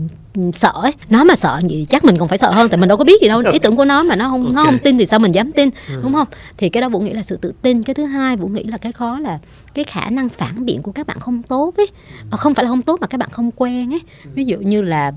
[0.53, 0.91] sợ ấy.
[1.09, 3.21] Nó mà sợ gì chắc mình còn phải sợ hơn tại mình đâu có biết
[3.21, 3.41] gì đâu.
[3.51, 4.53] Ý tưởng của nó mà nó không okay.
[4.53, 5.99] nó không tin thì sao mình dám tin ừ.
[6.03, 6.27] đúng không?
[6.57, 7.83] Thì cái đó vũ nghĩ là sự tự tin.
[7.83, 9.39] Cái thứ hai vũ nghĩ là cái khó là
[9.73, 11.87] cái khả năng phản biện của các bạn không tốt ấy.
[12.31, 12.37] Ừ.
[12.37, 14.01] không phải là không tốt mà các bạn không quen ấy.
[14.23, 14.31] Ừ.
[14.33, 15.11] ví dụ như là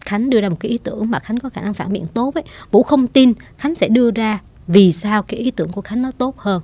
[0.00, 2.34] khánh đưa ra một cái ý tưởng mà khánh có khả năng phản biện tốt
[2.34, 2.44] ấy.
[2.70, 6.10] Vũ không tin khánh sẽ đưa ra vì sao cái ý tưởng của khánh nó
[6.18, 6.62] tốt hơn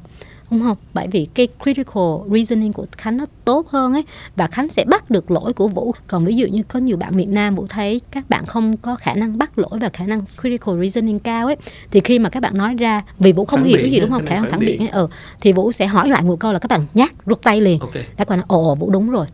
[0.51, 0.77] đúng không?
[0.95, 4.05] Bởi vì cái critical reasoning của khánh nó tốt hơn ấy
[4.37, 5.95] và khánh sẽ bắt được lỗi của vũ.
[6.07, 8.97] Còn ví dụ như có nhiều bạn việt nam vũ thấy các bạn không có
[8.97, 11.57] khả năng bắt lỗi và khả năng critical reasoning cao ấy
[11.91, 14.11] thì khi mà các bạn nói ra vì vũ không phản hiểu cái gì đúng
[14.11, 14.27] không?
[14.27, 15.09] khả năng phản biện ấy ừ
[15.41, 17.79] thì vũ sẽ hỏi lại một câu là các bạn nhát rút tay liền.
[17.79, 18.05] Okay.
[18.17, 19.27] các bạn nói ồ vũ đúng rồi.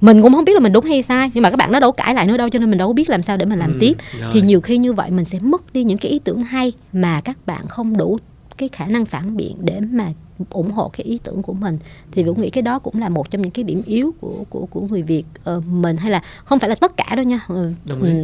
[0.00, 1.92] Mình cũng không biết là mình đúng hay sai nhưng mà các bạn nó đâu
[1.92, 3.72] cãi lại nữa đâu cho nên mình đâu có biết làm sao để mình làm
[3.72, 3.92] ừ, tiếp.
[4.20, 4.30] Rồi.
[4.32, 7.20] thì nhiều khi như vậy mình sẽ mất đi những cái ý tưởng hay mà
[7.20, 8.18] các bạn không đủ
[8.58, 10.12] cái khả năng phản biện để mà
[10.50, 11.78] ủng hộ cái ý tưởng của mình
[12.12, 14.66] thì vũ nghĩ cái đó cũng là một trong những cái điểm yếu của của
[14.66, 17.72] của người việt ờ, mình hay là không phải là tất cả đâu nha ờ,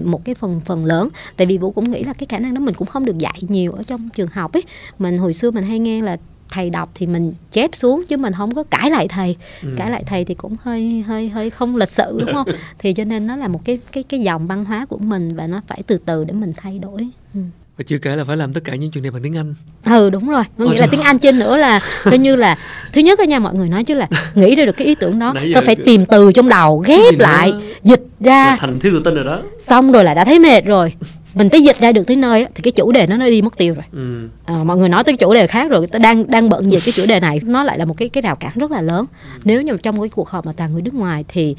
[0.05, 1.09] một cái phần phần lớn.
[1.37, 3.38] Tại vì vũ cũng nghĩ là cái khả năng đó mình cũng không được dạy
[3.41, 4.62] nhiều ở trong trường học ấy.
[4.99, 6.17] Mình hồi xưa mình hay nghe là
[6.51, 9.37] thầy đọc thì mình chép xuống chứ mình không có cãi lại thầy.
[9.62, 9.69] Ừ.
[9.77, 12.47] cãi lại thầy thì cũng hơi hơi hơi không lịch sự đúng không?
[12.79, 15.47] Thì cho nên nó là một cái cái cái dòng văn hóa của mình và
[15.47, 17.09] nó phải từ từ để mình thay đổi.
[17.35, 17.41] Ừ
[17.79, 19.55] và chưa kể là phải làm tất cả những chuyện này bằng tiếng Anh.
[19.85, 20.45] Ừ đúng rồi.
[20.59, 22.59] Có nghĩa là tiếng Anh trên nữa là coi như là
[22.93, 25.19] thứ nhất đó nha mọi người nói chứ là nghĩ ra được cái ý tưởng
[25.19, 25.35] đó.
[25.55, 27.61] Tôi phải tìm từ trong đầu ghép lại đó.
[27.83, 28.57] dịch ra.
[28.57, 29.43] Thành thiếu tự tin rồi đó.
[29.59, 30.93] Xong rồi là đã thấy mệt rồi.
[31.35, 33.57] Mình tới dịch ra được tới nơi thì cái chủ đề nó nó đi mất
[33.57, 33.85] tiêu rồi.
[33.93, 34.29] Ừ.
[34.45, 36.93] à, mọi người nói tới chủ đề khác rồi ta đang đang bận về cái
[36.97, 37.41] chủ đề này.
[37.45, 39.07] Nó lại là một cái cái rào cản rất là lớn.
[39.35, 39.41] Ừ.
[39.45, 41.57] nếu như trong cái cuộc họp mà toàn người nước ngoài thì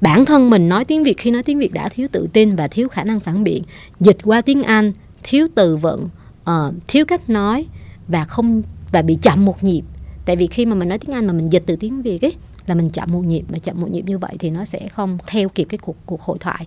[0.00, 2.68] bản thân mình nói tiếng việt khi nói tiếng việt đã thiếu tự tin và
[2.68, 3.62] thiếu khả năng phản biện
[4.00, 6.08] dịch qua tiếng anh thiếu từ vựng
[6.42, 7.66] uh, thiếu cách nói
[8.08, 9.82] và không và bị chậm một nhịp.
[10.24, 12.34] Tại vì khi mà mình nói tiếng anh mà mình dịch từ tiếng việt ấy
[12.66, 15.18] là mình chậm một nhịp mà chậm một nhịp như vậy thì nó sẽ không
[15.26, 16.66] theo kịp cái cuộc cuộc hội thoại.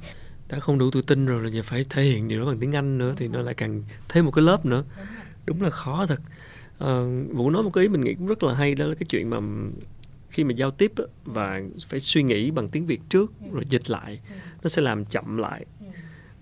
[0.49, 2.75] Đã không đủ tự tin rồi là giờ phải thể hiện điều đó bằng tiếng
[2.75, 4.83] anh nữa thì nó lại càng thêm một cái lớp nữa.
[5.45, 6.19] Đúng là khó thật.
[6.79, 9.07] À, vũ nói một cái ý mình nghĩ cũng rất là hay đó là cái
[9.09, 9.37] chuyện mà
[10.29, 10.91] khi mà giao tiếp
[11.25, 14.19] và phải suy nghĩ bằng tiếng việt trước rồi dịch lại
[14.63, 15.65] nó sẽ làm chậm lại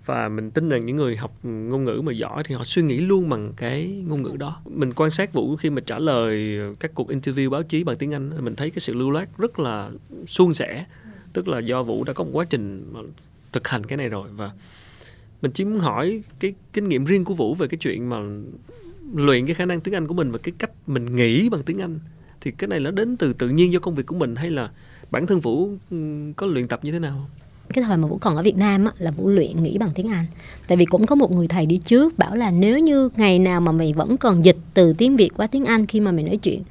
[0.05, 2.99] và mình tin rằng những người học ngôn ngữ mà giỏi thì họ suy nghĩ
[2.99, 4.61] luôn bằng cái ngôn ngữ đó.
[4.65, 8.13] Mình quan sát vũ khi mà trả lời các cuộc interview báo chí bằng tiếng
[8.13, 9.91] anh, mình thấy cái sự lưu loát rất là
[10.27, 10.85] suôn sẻ.
[11.33, 12.93] Tức là do vũ đã có một quá trình
[13.51, 14.29] thực hành cái này rồi.
[14.35, 14.51] Và
[15.41, 18.17] mình chỉ muốn hỏi cái kinh nghiệm riêng của vũ về cái chuyện mà
[19.15, 21.81] luyện cái khả năng tiếng anh của mình và cái cách mình nghĩ bằng tiếng
[21.81, 21.99] anh.
[22.41, 24.71] Thì cái này nó đến từ tự nhiên do công việc của mình hay là
[25.11, 25.97] bản thân vũ ừ,
[26.35, 27.29] có luyện tập như thế nào?
[27.71, 30.09] Cái thời mà vũ còn ở việt nam á, là vũ luyện nghĩ bằng tiếng
[30.09, 30.25] anh.
[30.67, 33.61] Tại vì cũng có một người thầy đi trước bảo là nếu như ngày nào
[33.61, 36.37] mà mày vẫn còn dịch từ tiếng việt qua tiếng anh khi mà mày nói
[36.37, 36.61] chuyện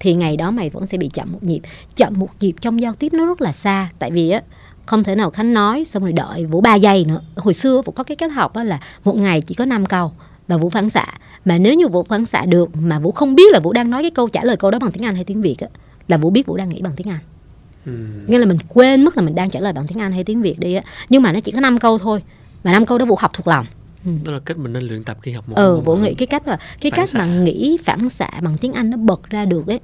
[0.00, 1.60] thì ngày đó mày vẫn sẽ bị chậm một nhịp.
[1.96, 3.90] Chậm một nhịp trong giao tiếp nó rất là xa.
[3.98, 4.42] Tại vì á
[4.86, 7.20] không thể nào khánh nói xong rồi đợi vũ 3 giây nữa.
[7.36, 10.12] Hồi xưa vũ có cái cách học á là một ngày chỉ có 5 câu
[10.48, 11.06] và vũ phản xạ.
[11.44, 14.02] Mà nếu như vũ phản xạ được mà vũ không biết là vũ đang nói
[14.02, 15.68] cái câu trả lời câu đó bằng tiếng anh hay tiếng việt á
[16.08, 17.20] là vũ biết vũ đang nghĩ bằng tiếng anh
[17.86, 17.92] ừ.
[18.26, 20.42] nghĩa là mình quên mất là mình đang trả lời bằng tiếng anh hay tiếng
[20.42, 22.22] việt đi á nhưng mà nó chỉ có 5 câu thôi
[22.64, 23.66] mà năm câu đó vũ học thuộc lòng
[24.04, 24.10] Ừ.
[24.24, 26.48] đó là cách mình nên luyện tập khi học một ừ vũ nghĩ cái cách
[26.48, 27.18] là cái cách xạ.
[27.18, 29.80] mà nghĩ phản xạ bằng tiếng anh nó bật ra được ấy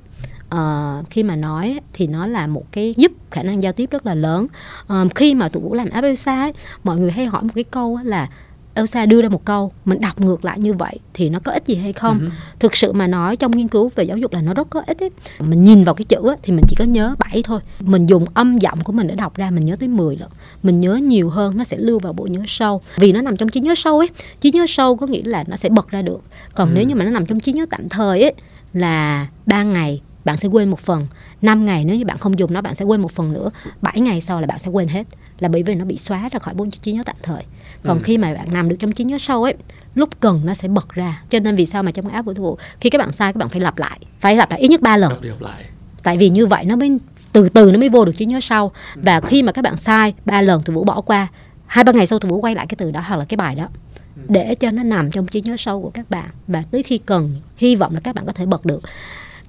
[0.55, 4.07] uh, khi mà nói thì nó là một cái giúp khả năng giao tiếp rất
[4.07, 4.47] là lớn
[4.93, 6.53] uh, khi mà tụi vũ làm áp ấy,
[6.85, 8.29] mọi người hay hỏi một cái câu là
[8.75, 11.67] Elsa đưa ra một câu mình đọc ngược lại như vậy thì nó có ích
[11.67, 12.21] gì hay không?
[12.21, 12.31] Uh-huh.
[12.59, 15.03] thực sự mà nói trong nghiên cứu về giáo dục là nó rất có ích
[15.03, 15.11] ấy.
[15.39, 17.61] mình nhìn vào cái chữ ấy, thì mình chỉ có nhớ 7 thôi.
[17.81, 20.29] Mình dùng âm giọng của mình để đọc ra mình nhớ tới 10 lận
[20.63, 22.81] mình nhớ nhiều hơn nó sẽ lưu vào bộ nhớ sâu.
[22.97, 24.09] Vì nó nằm trong trí nhớ sâu ấy.
[24.41, 26.21] Trí nhớ sâu có nghĩa là nó sẽ bật ra được.
[26.55, 26.75] Còn uh-huh.
[26.75, 28.35] nếu như mà nó nằm trong trí nhớ tạm thời ấy
[28.73, 31.07] là ba ngày bạn sẽ quên một phần
[31.43, 33.51] 5 ngày nếu như bạn không dùng nó bạn sẽ quên một phần nữa.
[33.83, 35.07] 7 ngày sau là bạn sẽ quên hết
[35.39, 37.43] là bởi vì nó bị xóa ra khỏi bốn trí nhớ tạm thời.
[37.83, 38.03] Còn ừ.
[38.05, 39.55] khi mà bạn nằm được trong trí nhớ sâu ấy
[39.95, 41.23] lúc cần nó sẽ bật ra.
[41.31, 43.49] Cho nên vì sao mà trong áp của vụ khi các bạn sai các bạn
[43.49, 45.13] phải lặp lại phải lặp lại ít nhất 3 lần.
[45.23, 45.65] Lặp lại.
[46.03, 46.99] tại vì như vậy nó mới
[47.33, 48.73] từ từ nó mới vô được trí nhớ sâu.
[48.95, 51.29] Và khi mà các bạn sai ba lần thì vũ bỏ qua.
[51.67, 53.55] Hai ba ngày sau thì vũ quay lại cái từ đó hoặc là cái bài
[53.55, 53.69] đó.
[54.17, 54.23] Ừ.
[54.29, 56.31] để cho nó nằm trong trí nhớ sâu của các bạn.
[56.47, 58.83] Và tới khi cần hy vọng là các bạn có thể bật được.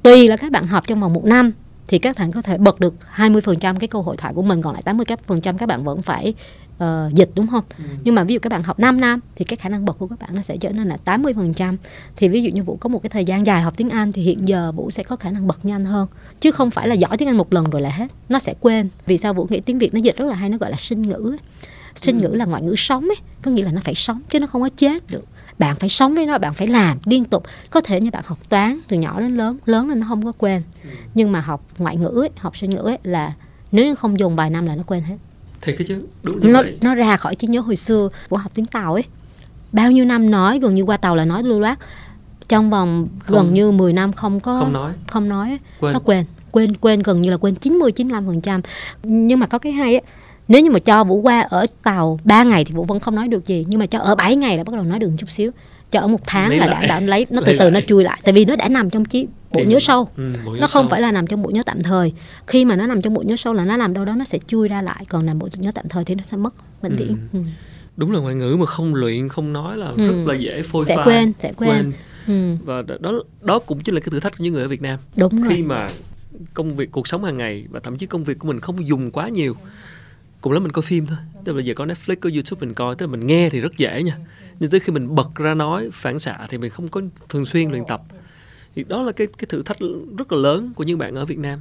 [0.04, 1.52] Tùy là các bạn học trong vòng một năm
[1.88, 4.74] thì các bạn có thể bật được 20% cái câu hội thoại của mình còn
[4.74, 6.34] lại 80 phần trăm các bạn vẫn phải
[6.84, 7.64] uh, dịch đúng không?
[7.78, 7.84] Ừ.
[8.04, 10.08] Nhưng mà ví dụ các bạn học 5 năm thì cái khả năng bật của
[10.08, 11.78] các bạn nó sẽ trở nên là 80%.
[12.16, 14.22] Thì ví dụ như Vũ có một cái thời gian dài học tiếng Anh thì
[14.22, 16.08] hiện giờ Vũ sẽ có khả năng bật nhanh hơn.
[16.42, 18.08] Chứ không phải là giỏi tiếng Anh một lần rồi là hết.
[18.30, 18.90] Nó sẽ quên.
[19.06, 21.02] Vì sao Vũ nghĩ tiếng Việt nó dịch rất là hay nó gọi là sinh
[21.02, 21.38] ngữ.
[22.02, 22.22] Sinh ừ.
[22.22, 24.62] ngữ là ngoại ngữ sống ấy, có nghĩa là nó phải sống chứ nó không
[24.62, 25.26] có chết được
[25.60, 27.44] bạn phải sống với nó bạn phải làm liên tục.
[27.70, 30.32] Có thể như bạn học toán từ nhỏ đến lớn lớn nên nó không có
[30.38, 30.62] quên.
[30.84, 30.90] Ừ.
[31.14, 33.34] nhưng mà học ngoại ngữ ấy, học sinh ngữ ấy là
[33.72, 35.16] nếu như không dùng vài năm là nó quên hết.
[35.62, 36.78] Thì cái chứ đúng như nó, vậy.
[36.82, 39.04] nó ra khỏi trí nhớ hồi xưa của học tiếng tàu ấy.
[39.72, 41.80] Bao nhiêu năm nói gần như qua tàu là nói lưu loát.
[42.50, 44.94] Trong vòng không, gần như 10 năm không có không nói.
[45.08, 45.94] không nói quên.
[45.94, 46.26] nó quên.
[46.52, 48.62] Quên quên gần như là quên 90 95 phần trăm.
[49.04, 50.02] Nhưng mà có cái hay á
[50.48, 53.28] nếu như mà cho vũ qua ở tàu 3 ngày thì vũ vẫn không nói
[53.28, 55.32] được gì nhưng mà cho ở 7 ngày là bắt đầu nói được một chút
[55.32, 55.52] xíu
[55.92, 58.20] cho ở một tháng lấy là đã đã lấy nó từ từ nó chui lại
[58.24, 60.84] tại vì nó đã nằm trong trí bộ nhớ sâu ừ, bộ nhớ nó không
[60.84, 60.90] sâu.
[60.90, 62.14] phải là nằm trong bộ nhớ tạm thời
[62.48, 64.40] khi mà nó nằm trong bộ nhớ sâu là nó nằm đâu đó nó sẽ
[64.48, 67.08] chui ra lại còn nằm bộ nhớ tạm thời thì nó sẽ mất vĩnh viễn
[67.08, 67.16] ừ.
[67.34, 67.40] ừ.
[67.98, 70.08] đúng là ngoại ngữ mà không luyện không nói là ừ.
[70.08, 71.92] rất là dễ phôi sẽ pha quên sẽ quên, quên.
[72.28, 72.56] Ừ.
[72.66, 75.00] và đó đó cũng chính là cái thử thách của những người ở Việt Nam
[75.16, 75.68] đúng khi rồi.
[75.68, 75.90] mà
[76.54, 79.12] công việc cuộc sống hàng ngày và thậm chí công việc của mình không dùng
[79.12, 79.56] quá nhiều
[80.46, 81.18] cùng lắm mình coi phim thôi.
[81.44, 83.78] Tức là giờ có Netflix có YouTube mình coi tức là mình nghe thì rất
[83.78, 84.18] dễ nha.
[84.60, 87.72] Nhưng tới khi mình bật ra nói phản xạ thì mình không có thường xuyên
[87.72, 88.02] luyện tập.
[88.76, 89.78] Thì đó là cái cái thử thách
[90.18, 91.60] rất là lớn của những bạn ở Việt Nam.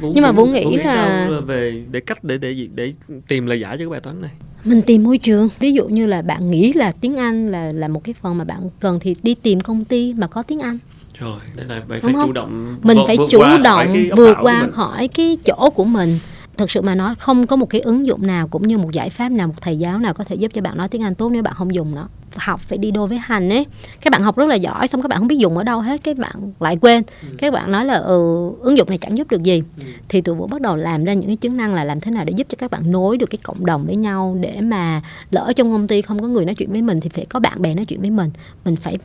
[0.00, 2.92] Vũ, nhưng mà Vũ nghĩ, Vũ nghĩ là về để cách để để để
[3.28, 4.30] tìm lời giải cho cái bài toán này.
[4.64, 5.48] Mình tìm môi trường.
[5.58, 8.44] Ví dụ như là bạn nghĩ là tiếng Anh là là một cái phần mà
[8.44, 10.78] bạn cần thì đi tìm công ty mà có tiếng Anh.
[11.18, 15.36] Rồi đây là phải, phải chủ động mình phải chủ động vượt qua khỏi cái
[15.44, 16.18] chỗ của mình
[16.56, 19.10] thực sự mà nói không có một cái ứng dụng nào cũng như một giải
[19.10, 21.30] pháp nào một thầy giáo nào có thể giúp cho bạn nói tiếng Anh tốt
[21.32, 22.08] nếu bạn không dùng nó.
[22.36, 23.66] Học phải đi đôi với hành ấy.
[24.00, 26.00] Các bạn học rất là giỏi xong các bạn không biết dùng ở đâu hết
[26.04, 27.02] các bạn lại quên.
[27.22, 27.28] Ừ.
[27.38, 29.62] các bạn nói là ừ, ứng dụng này chẳng giúp được gì.
[29.78, 29.84] Ừ.
[30.08, 32.24] thì tụi vũ bắt đầu làm ra những cái chức năng là làm thế nào
[32.24, 35.52] để giúp cho các bạn nối được cái cộng đồng với nhau để mà lỡ
[35.56, 37.74] trong công ty không có người nói chuyện với mình thì phải có bạn bè
[37.74, 38.30] nói chuyện với mình.
[38.64, 38.98] Mình phải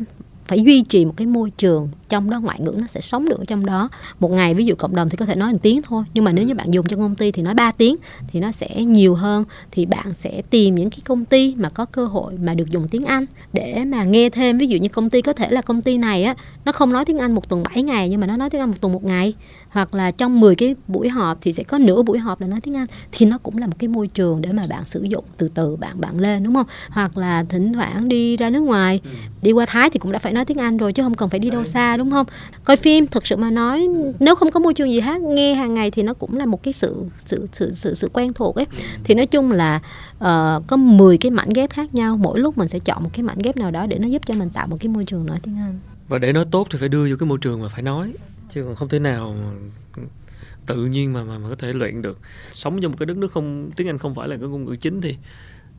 [0.49, 3.39] phải duy trì một cái môi trường trong đó ngoại ngữ nó sẽ sống được
[3.39, 3.89] ở trong đó.
[4.19, 6.31] Một ngày ví dụ cộng đồng thì có thể nói một tiếng thôi nhưng mà
[6.31, 7.95] nếu như bạn dùng trong công ty thì nói 3 tiếng
[8.27, 9.45] thì nó sẽ nhiều hơn.
[9.71, 12.87] Thì bạn sẽ tìm những cái công ty mà có cơ hội mà được dùng
[12.87, 14.57] tiếng Anh để mà nghe thêm.
[14.57, 16.35] Ví dụ như công ty có thể là công ty này á
[16.65, 18.69] nó không nói tiếng Anh một tuần 7 ngày nhưng mà nó nói tiếng Anh
[18.69, 19.33] một tuần một ngày.
[19.69, 22.61] Hoặc là trong 10 cái buổi họp thì sẽ có nửa buổi họp là nói
[22.61, 22.87] tiếng Anh.
[23.11, 25.75] Thì nó cũng là một cái môi trường để mà bạn sử dụng từ từ
[25.75, 26.67] bạn bạn lên đúng không?
[26.89, 29.09] Hoặc là thỉnh thoảng đi ra nước ngoài ừ.
[29.41, 31.39] đi qua Thái thì cũng đã phải nói tiếng Anh rồi chứ không cần phải
[31.39, 32.25] đi đâu xa đúng không?
[32.63, 33.87] Coi phim thực sự mà nói
[34.19, 36.63] nếu không có môi trường gì khác nghe hàng ngày thì nó cũng là một
[36.63, 38.65] cái sự sự sự sự, sự quen thuộc ấy.
[38.71, 38.83] Ừ.
[39.03, 39.81] thì nói chung là
[40.17, 43.23] uh, có 10 cái mảnh ghép khác nhau mỗi lúc mình sẽ chọn một cái
[43.23, 45.39] mảnh ghép nào đó để nó giúp cho mình tạo một cái môi trường nói
[45.43, 45.79] tiếng Anh.
[46.07, 48.13] Và để nói tốt thì phải đưa vô cái môi trường mà phải nói
[48.49, 49.35] chứ còn không thể nào
[50.65, 52.19] tự nhiên mà, mà mà có thể luyện được.
[52.51, 54.75] Sống trong một cái đất nước không tiếng Anh không phải là cái ngôn ngữ
[54.75, 55.17] chính thì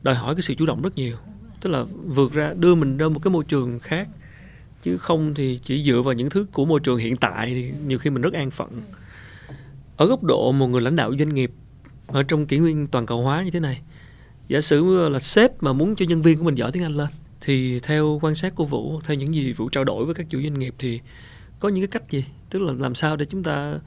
[0.03, 1.15] đòi hỏi cái sự chủ động rất nhiều.
[1.61, 4.07] Tức là vượt ra đưa mình ra một cái môi trường khác
[4.83, 7.97] chứ không thì chỉ dựa vào những thứ của môi trường hiện tại thì nhiều
[7.97, 8.81] khi mình rất an phận.
[9.97, 11.51] Ở góc độ một người lãnh đạo doanh nghiệp
[12.07, 13.81] ở trong kỷ nguyên toàn cầu hóa như thế này
[14.47, 17.07] giả sử là sếp mà muốn cho nhân viên của mình giỏi tiếng Anh lên
[17.41, 20.41] thì theo quan sát của Vũ theo những gì Vũ trao đổi với các chủ
[20.41, 20.99] doanh nghiệp thì
[21.59, 22.25] có những cái cách gì?
[22.49, 23.79] Tức là làm sao để chúng ta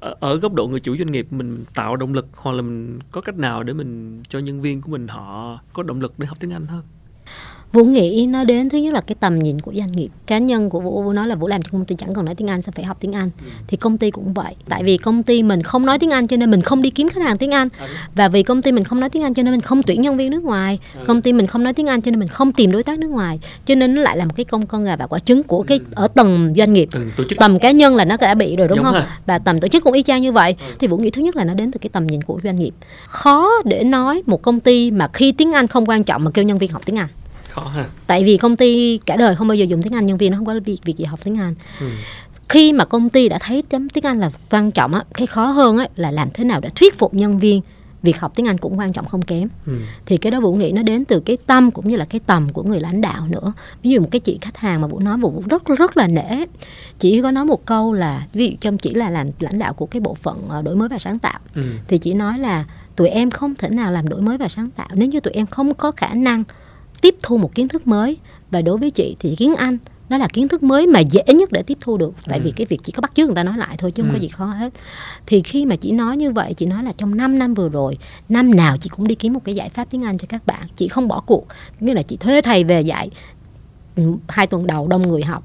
[0.00, 3.20] ở góc độ người chủ doanh nghiệp mình tạo động lực hoặc là mình có
[3.20, 6.36] cách nào để mình cho nhân viên của mình họ có động lực để học
[6.40, 6.82] tiếng Anh hơn
[7.74, 10.08] Vũ nghĩ nó đến thứ nhất là cái tầm nhìn của doanh nghiệp.
[10.26, 12.34] Cá nhân của Vũ, Vũ nói là Vũ làm cho công ty chẳng cần nói
[12.34, 13.30] tiếng Anh sao phải học tiếng Anh?
[13.44, 13.50] Ừ.
[13.66, 14.54] thì công ty cũng vậy.
[14.68, 17.08] Tại vì công ty mình không nói tiếng Anh cho nên mình không đi kiếm
[17.08, 17.68] khách hàng tiếng Anh.
[17.78, 20.00] À, và vì công ty mình không nói tiếng Anh cho nên mình không tuyển
[20.00, 20.78] nhân viên nước ngoài.
[20.94, 21.00] À.
[21.06, 23.10] công ty mình không nói tiếng Anh cho nên mình không tìm đối tác nước
[23.10, 23.40] ngoài.
[23.66, 25.78] Cho nên nó lại là một cái công con gà và quả trứng của cái
[25.78, 25.84] ừ.
[25.94, 26.88] ở tầng doanh nghiệp.
[27.38, 28.94] Tầm cá nhân là nó đã bị rồi đúng Giống không?
[28.94, 29.18] à.
[29.26, 30.56] và tầm tổ chức cũng y chang như vậy.
[30.68, 30.74] Ừ.
[30.78, 32.72] thì Vũ nghĩ thứ nhất là nó đến từ cái tầm nhìn của doanh nghiệp.
[33.06, 36.44] Khó để nói một công ty mà khi tiếng Anh không quan trọng mà kêu
[36.44, 37.08] nhân viên học tiếng Anh
[37.54, 40.16] khó ha tại vì công ty cả đời không bao giờ dùng tiếng anh nhân
[40.16, 41.86] viên nó không có việc việc gì học tiếng anh ừ.
[42.48, 45.78] khi mà công ty đã thấy tiếng anh là quan trọng á cái khó hơn
[45.78, 47.60] á là làm thế nào để thuyết phục nhân viên
[48.04, 49.72] việc học tiếng Anh cũng quan trọng không kém ừ.
[50.06, 52.48] thì cái đó vũ nghĩ nó đến từ cái tâm cũng như là cái tầm
[52.52, 55.16] của người lãnh đạo nữa ví dụ một cái chị khách hàng mà vũ nói
[55.16, 56.44] vũ rất rất là nể
[56.98, 59.86] chỉ có nói một câu là ví dụ trong chỉ là làm lãnh đạo của
[59.86, 61.62] cái bộ phận ờ, đổi mới và sáng tạo ừ.
[61.88, 62.64] thì chỉ nói là
[62.96, 65.46] tụi em không thể nào làm đổi mới và sáng tạo nếu như tụi em
[65.46, 66.44] không có khả năng
[67.04, 68.16] tiếp thu một kiến thức mới.
[68.50, 71.52] Và đối với chị thì tiếng Anh nó là kiến thức mới mà dễ nhất
[71.52, 72.14] để tiếp thu được.
[72.26, 72.42] Tại ừ.
[72.44, 74.14] vì cái việc chỉ có bắt chước người ta nói lại thôi chứ không ừ.
[74.14, 74.72] có gì khó hết.
[75.26, 77.98] Thì khi mà chị nói như vậy chị nói là trong 5 năm vừa rồi
[78.28, 80.62] năm nào chị cũng đi kiếm một cái giải pháp tiếng Anh cho các bạn.
[80.76, 81.46] Chị không bỏ cuộc.
[81.80, 83.10] Nghĩa là chị thuê thầy về dạy
[83.96, 85.44] ừ, hai tuần đầu đông người học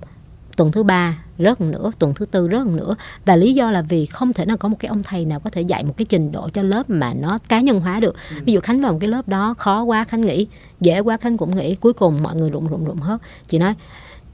[0.56, 4.06] tuần thứ ba rớt nữa tuần thứ tư rớt nữa và lý do là vì
[4.06, 6.32] không thể nào có một cái ông thầy nào có thể dạy một cái trình
[6.32, 8.16] độ cho lớp mà nó cá nhân hóa được.
[8.30, 8.36] Ừ.
[8.46, 10.48] ví dụ khánh vào một cái lớp đó khó quá khánh nghĩ
[10.82, 13.18] dễ quá khánh cũng nghĩ cuối cùng mọi người rụng rụng rụng hết.
[13.48, 13.74] Chị nói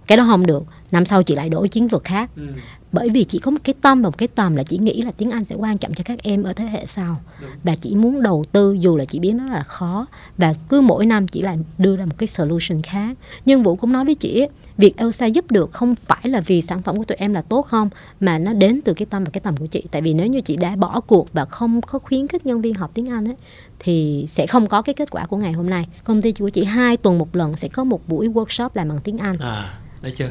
[0.08, 2.30] cái đó không được năm sau chị lại đổi chiến lược khác.
[2.36, 2.48] Ừ
[2.96, 5.12] bởi vì chỉ có một cái tâm và một cái tầm là chỉ nghĩ là
[5.12, 7.22] tiếng Anh sẽ quan trọng cho các em ở thế hệ sau.
[7.64, 11.06] Và chỉ muốn đầu tư dù là chị biết nó là khó và cứ mỗi
[11.06, 13.18] năm chỉ lại đưa ra một cái solution khác.
[13.46, 14.46] Nhưng Vũ cũng nói với chị
[14.78, 17.62] việc Elsa giúp được không phải là vì sản phẩm của tụi em là tốt
[17.62, 19.84] không mà nó đến từ cái tâm và cái tầm của chị.
[19.92, 22.74] Tại vì nếu như chị đã bỏ cuộc và không có khuyến khích nhân viên
[22.74, 23.36] học tiếng Anh ấy
[23.80, 25.88] thì sẽ không có cái kết quả của ngày hôm nay.
[26.04, 29.00] Công ty của chị hai tuần một lần sẽ có một buổi workshop làm bằng
[29.04, 29.38] tiếng Anh.
[29.38, 29.74] À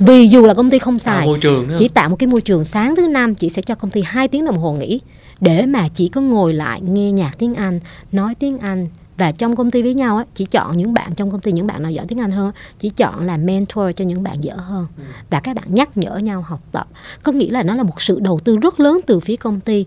[0.00, 2.64] vì dù là công ty không xài môi trường chỉ tạo một cái môi trường
[2.64, 5.00] sáng thứ năm chị sẽ cho công ty 2 tiếng đồng hồ nghỉ.
[5.40, 7.80] Để mà chỉ có ngồi lại nghe nhạc tiếng Anh
[8.12, 8.88] nói tiếng Anh.
[9.16, 11.66] Và trong công ty với nhau á chỉ chọn những bạn trong công ty những
[11.66, 14.86] bạn nào giỏi tiếng Anh hơn chỉ chọn là mentor cho những bạn dở hơn.
[14.98, 15.04] Ừ.
[15.30, 16.88] và các bạn nhắc nhở nhau học tập.
[17.22, 19.86] Có nghĩa là nó là một sự đầu tư rất lớn từ phía công ty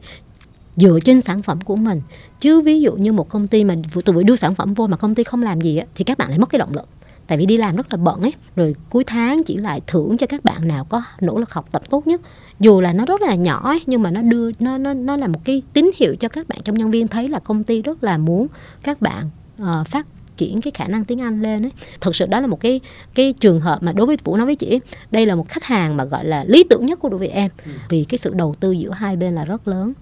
[0.76, 2.02] dựa trên sản phẩm của mình.
[2.40, 4.98] Chứ ví dụ như một công ty mà tụi vừa đưa sản phẩm vô mà
[4.98, 6.88] công ty không làm gì á, thì các bạn lại mất cái động lực
[7.28, 10.28] tại vì đi làm rất là bận ấy rồi cuối tháng chỉ lại thưởng cho
[10.28, 12.22] các bạn nào có nỗ lực học tập tốt nhất
[12.60, 15.28] dù là nó rất là nhỏ ấy, nhưng mà nó đưa nó nó nó là
[15.28, 18.04] một cái tín hiệu cho các bạn trong nhân viên thấy là công ty rất
[18.04, 18.48] là muốn
[18.84, 19.30] các bạn
[19.62, 21.72] uh, phát triển cái khả năng tiếng Anh lên ấy.
[22.02, 22.82] Thực sự đó là một cái
[23.16, 24.80] cái trường hợp mà đối với Vũ nói với chị
[25.12, 27.52] đây là một khách hàng mà gọi là lý tưởng nhất của đối với em
[27.66, 27.72] ừ.
[27.90, 29.94] vì cái sự đầu tư giữa hai bên là rất lớn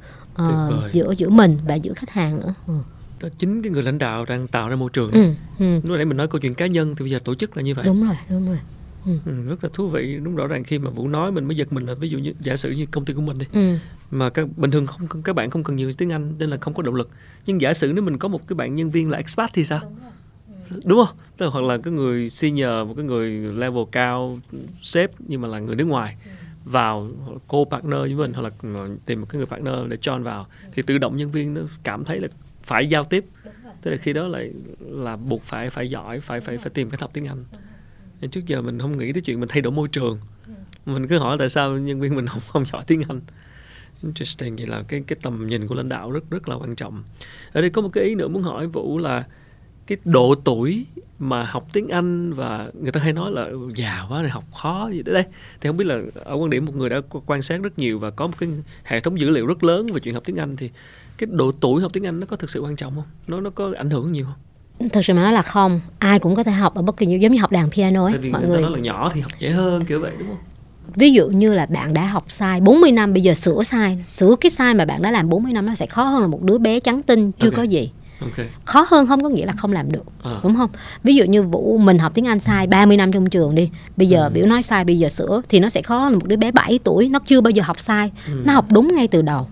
[0.42, 2.54] uh, giữa giữa mình và giữa khách hàng nữa.
[2.68, 2.74] Ừ
[3.38, 5.74] chính cái người lãnh đạo đang tạo ra môi trường ừ, ừ.
[5.84, 7.74] lúc nãy mình nói câu chuyện cá nhân thì bây giờ tổ chức là như
[7.76, 8.58] vậy đúng rồi đúng rồi
[9.06, 9.12] Ừ.
[9.26, 11.74] Ừ, rất là thú vị đúng rõ ràng khi mà vũ nói mình mới giật
[11.74, 13.78] mình là ví dụ như giả sử như công ty của mình đi ừ.
[14.12, 16.74] mà các bình thường không các bạn không cần nhiều tiếng anh nên là không
[16.74, 17.10] có động lực
[17.46, 19.80] nhưng giả sử nếu mình có một cái bạn nhân viên là expat thì sao
[19.84, 19.96] đúng,
[20.70, 20.80] ừ.
[20.86, 24.40] đúng không Tức là, hoặc là cái người senior một cái người level cao
[24.82, 26.32] sếp nhưng mà là người nước ngoài ừ.
[26.66, 27.10] vào
[27.48, 28.50] cô partner với mình hoặc là
[29.06, 32.06] tìm một cái người partner để join vào thì tự động nhân viên nó cảm
[32.06, 32.28] thấy là
[32.66, 33.26] phải giao tiếp.
[33.82, 37.02] Tức là khi đó lại là buộc phải phải giỏi phải phải phải tìm cách
[37.02, 37.46] học tiếng anh.
[38.22, 40.18] Nên trước giờ mình không nghĩ tới chuyện mình thay đổi môi trường.
[40.86, 43.22] Mình cứ hỏi tại sao nhân viên mình không không giỏi tiếng anh.
[44.04, 47.04] Interesting vậy là cái cái tầm nhìn của lãnh đạo rất rất là quan trọng.
[47.54, 49.24] Ở đây có một cái ý nữa muốn hỏi vũ là
[49.88, 50.86] cái độ tuổi
[51.20, 54.90] mà học tiếng Anh và người ta hay nói là già quá này học khó
[54.92, 55.14] gì đó.
[55.14, 55.24] Đây
[55.62, 58.10] thì không biết là ở quan điểm một người đã quan sát rất nhiều và
[58.10, 58.50] có một cái
[58.84, 60.70] hệ thống dữ liệu rất lớn về chuyện học tiếng Anh thì
[61.18, 63.04] cái độ tuổi học tiếng Anh nó có thực sự quan trọng không?
[63.28, 64.90] Nó nó có ảnh hưởng nhiều không?
[64.90, 67.32] Thực sự mà nói là không, ai cũng có thể học ở bất kỳ giống
[67.32, 68.14] như học đàn piano ấy.
[68.14, 70.28] Tại vì mọi người, người nói là nhỏ thì học dễ hơn kiểu vậy đúng
[70.28, 70.38] không?
[70.96, 74.36] Ví dụ như là bạn đã học sai 40 năm bây giờ sửa sai, sửa
[74.42, 76.58] cái sai mà bạn đã làm 40 năm nó sẽ khó hơn là một đứa
[76.58, 77.58] bé trắng tinh chưa okay.
[77.58, 77.92] có gì.
[78.20, 78.50] Okay.
[78.66, 80.40] khó hơn không có nghĩa là không làm được à.
[80.44, 80.70] đúng không
[81.04, 84.08] ví dụ như vũ mình học tiếng anh sai 30 năm trong trường đi bây
[84.08, 84.30] giờ ừ.
[84.34, 86.80] biểu nói sai bây giờ sửa thì nó sẽ khó hơn một đứa bé 7
[86.84, 88.42] tuổi nó chưa bao giờ học sai ừ.
[88.46, 89.48] nó học đúng ngay từ đầu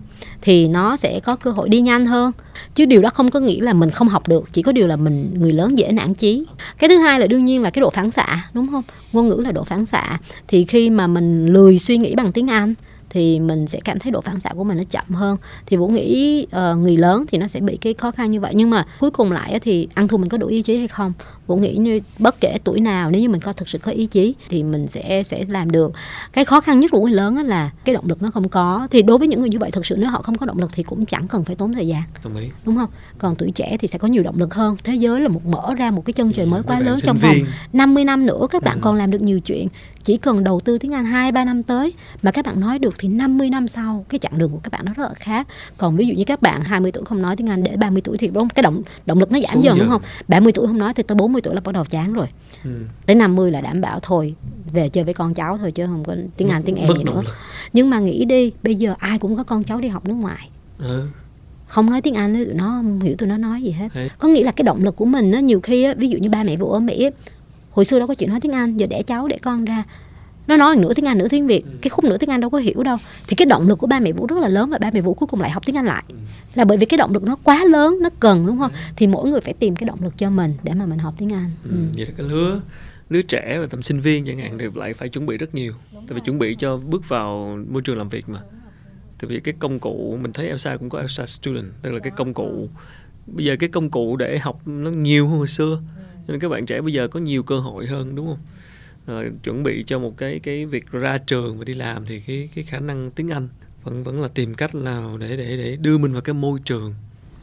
[0.45, 2.31] thì nó sẽ có cơ hội đi nhanh hơn.
[2.75, 4.95] Chứ điều đó không có nghĩa là mình không học được chỉ có điều là
[4.95, 6.45] mình người lớn dễ nản chí.
[6.79, 8.83] Cái thứ hai là đương nhiên là cái độ phản xạ đúng không?
[9.13, 10.19] Ngôn ngữ là độ phản xạ.
[10.47, 12.73] Thì khi mà mình lười suy nghĩ bằng tiếng anh
[13.09, 15.37] thì mình sẽ cảm thấy độ phản xạ của mình nó chậm hơn.
[15.65, 18.53] Thì vũ nghĩ uh, người lớn thì nó sẽ bị cái khó khăn như vậy.
[18.55, 21.13] Nhưng mà cuối cùng lại thì ăn thua mình có đủ ý chí hay không?
[21.47, 24.05] Vũ nghĩ như bất kể tuổi nào nếu như mình có thực sự có ý
[24.05, 25.91] chí thì mình sẽ sẽ làm được
[26.33, 29.01] cái khó khăn nhất của người lớn là cái động lực nó không có thì
[29.01, 30.83] đối với những người như vậy thực sự nếu họ không có động lực thì
[30.83, 32.49] cũng chẳng cần phải tốn thời gian Đồng ý.
[32.65, 35.27] đúng không còn tuổi trẻ thì sẽ có nhiều động lực hơn thế giới là
[35.27, 37.35] một mở ra một cái chân trời mới quá lớn trong vòng
[37.73, 38.79] 50 năm nữa các bạn ừ.
[38.83, 39.67] còn làm được nhiều chuyện
[40.03, 42.95] chỉ cần đầu tư tiếng Anh 2 3 năm tới mà các bạn nói được
[42.97, 45.47] thì 50 năm sau cái chặng đường của các bạn nó rất là khác.
[45.77, 48.17] Còn ví dụ như các bạn 20 tuổi không nói tiếng Anh để 30 tuổi
[48.17, 50.01] thì đúng cái động động lực nó giảm dần đúng không?
[50.27, 52.27] 30 tuổi không nói thì tới 40 tuổi là bắt đầu chán rồi.
[52.63, 52.69] Ừ.
[53.05, 54.35] Tới 50 là đảm bảo thôi
[54.73, 57.21] về chơi với con cháu thôi chứ không có tiếng Anh tiếng em gì nữa.
[57.73, 60.49] Nhưng mà nghĩ đi, bây giờ ai cũng có con cháu đi học nước ngoài.
[60.79, 61.07] Ừ
[61.73, 64.09] không nói tiếng Anh tụi nó không hiểu tụi nó nói gì hết Thế.
[64.17, 66.29] có nghĩa là cái động lực của mình á nhiều khi á ví dụ như
[66.29, 67.09] ba mẹ vụ ở Mỹ
[67.71, 69.83] hồi xưa đâu có chuyện nói tiếng Anh giờ đẻ cháu đẻ con ra
[70.47, 71.63] nó nói nửa tiếng Anh nửa tiếng Việt.
[71.81, 72.97] Cái khúc nửa tiếng Anh đâu có hiểu đâu.
[73.27, 75.13] Thì cái động lực của ba mẹ Vũ rất là lớn và ba mẹ Vũ
[75.13, 76.03] cuối cùng lại học tiếng Anh lại.
[76.55, 78.71] Là bởi vì cái động lực nó quá lớn nó cần đúng không?
[78.95, 81.33] Thì mỗi người phải tìm cái động lực cho mình để mà mình học tiếng
[81.33, 81.51] Anh.
[81.63, 81.69] Ừ.
[81.71, 81.77] Ừ.
[81.97, 82.61] vậy là cái lứa
[83.09, 85.73] lứa trẻ và tầm sinh viên chẳng hạn thì lại phải chuẩn bị rất nhiều.
[85.93, 88.39] Tại vì chuẩn bị cho bước vào môi trường làm việc mà.
[89.19, 92.11] Tại vì cái công cụ mình thấy Elsa cũng có Elsa Student tức là cái
[92.15, 92.69] công cụ.
[93.27, 95.79] Bây giờ cái công cụ để học nó nhiều hơn hồi xưa.
[96.27, 98.39] Nên các bạn trẻ bây giờ có nhiều cơ hội hơn đúng không
[99.05, 102.49] à, chuẩn bị cho một cái cái việc ra trường và đi làm thì cái
[102.55, 103.47] cái khả năng tiếng Anh
[103.83, 106.93] vẫn vẫn là tìm cách nào để để để đưa mình vào cái môi trường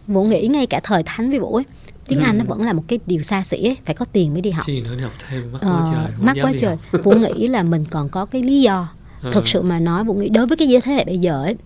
[0.07, 1.65] Vũ nghĩ ngay cả thời thánh với Vũ ấy
[2.11, 2.25] tiếng ừ.
[2.25, 4.51] Anh nó vẫn là một cái điều xa xỉ ấy, phải có tiền mới đi
[4.51, 4.67] học.
[4.67, 6.13] Chi nữa đi học thêm mắc ờ, quá trời.
[6.21, 6.77] Mắc quá trời.
[7.05, 8.89] Vũ nghĩ là mình còn có cái lý do.
[9.23, 9.31] À.
[9.33, 11.57] Thực sự mà nói Vũ nghĩ đối với cái giới thế hệ bây giờ ấy,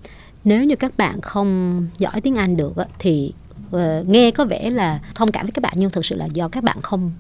[0.45, 3.33] nếu như các bạn không giỏi tiếng Anh được á, thì
[3.77, 6.49] uh, nghe có vẻ là thông cảm với các bạn nhưng thực sự là do
[6.49, 7.13] các bạn không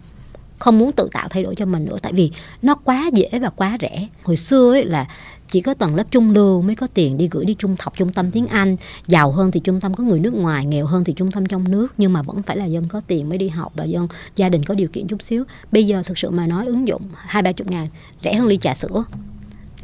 [0.64, 2.30] không muốn tự tạo thay đổi cho mình nữa, tại vì
[2.62, 4.08] nó quá dễ và quá rẻ.
[4.22, 5.08] Hồi xưa ấy là
[5.48, 8.12] chỉ có tầng lớp trung lưu mới có tiền đi gửi đi trung học, trung
[8.12, 8.76] tâm tiếng Anh.
[9.06, 11.70] Giàu hơn thì trung tâm có người nước ngoài, nghèo hơn thì trung tâm trong
[11.70, 14.48] nước, nhưng mà vẫn phải là dân có tiền mới đi học và dân, gia
[14.48, 15.44] đình có điều kiện chút xíu.
[15.72, 17.88] Bây giờ thực sự mà nói ứng dụng hai ba chục ngàn,
[18.22, 19.04] rẻ hơn ly trà sữa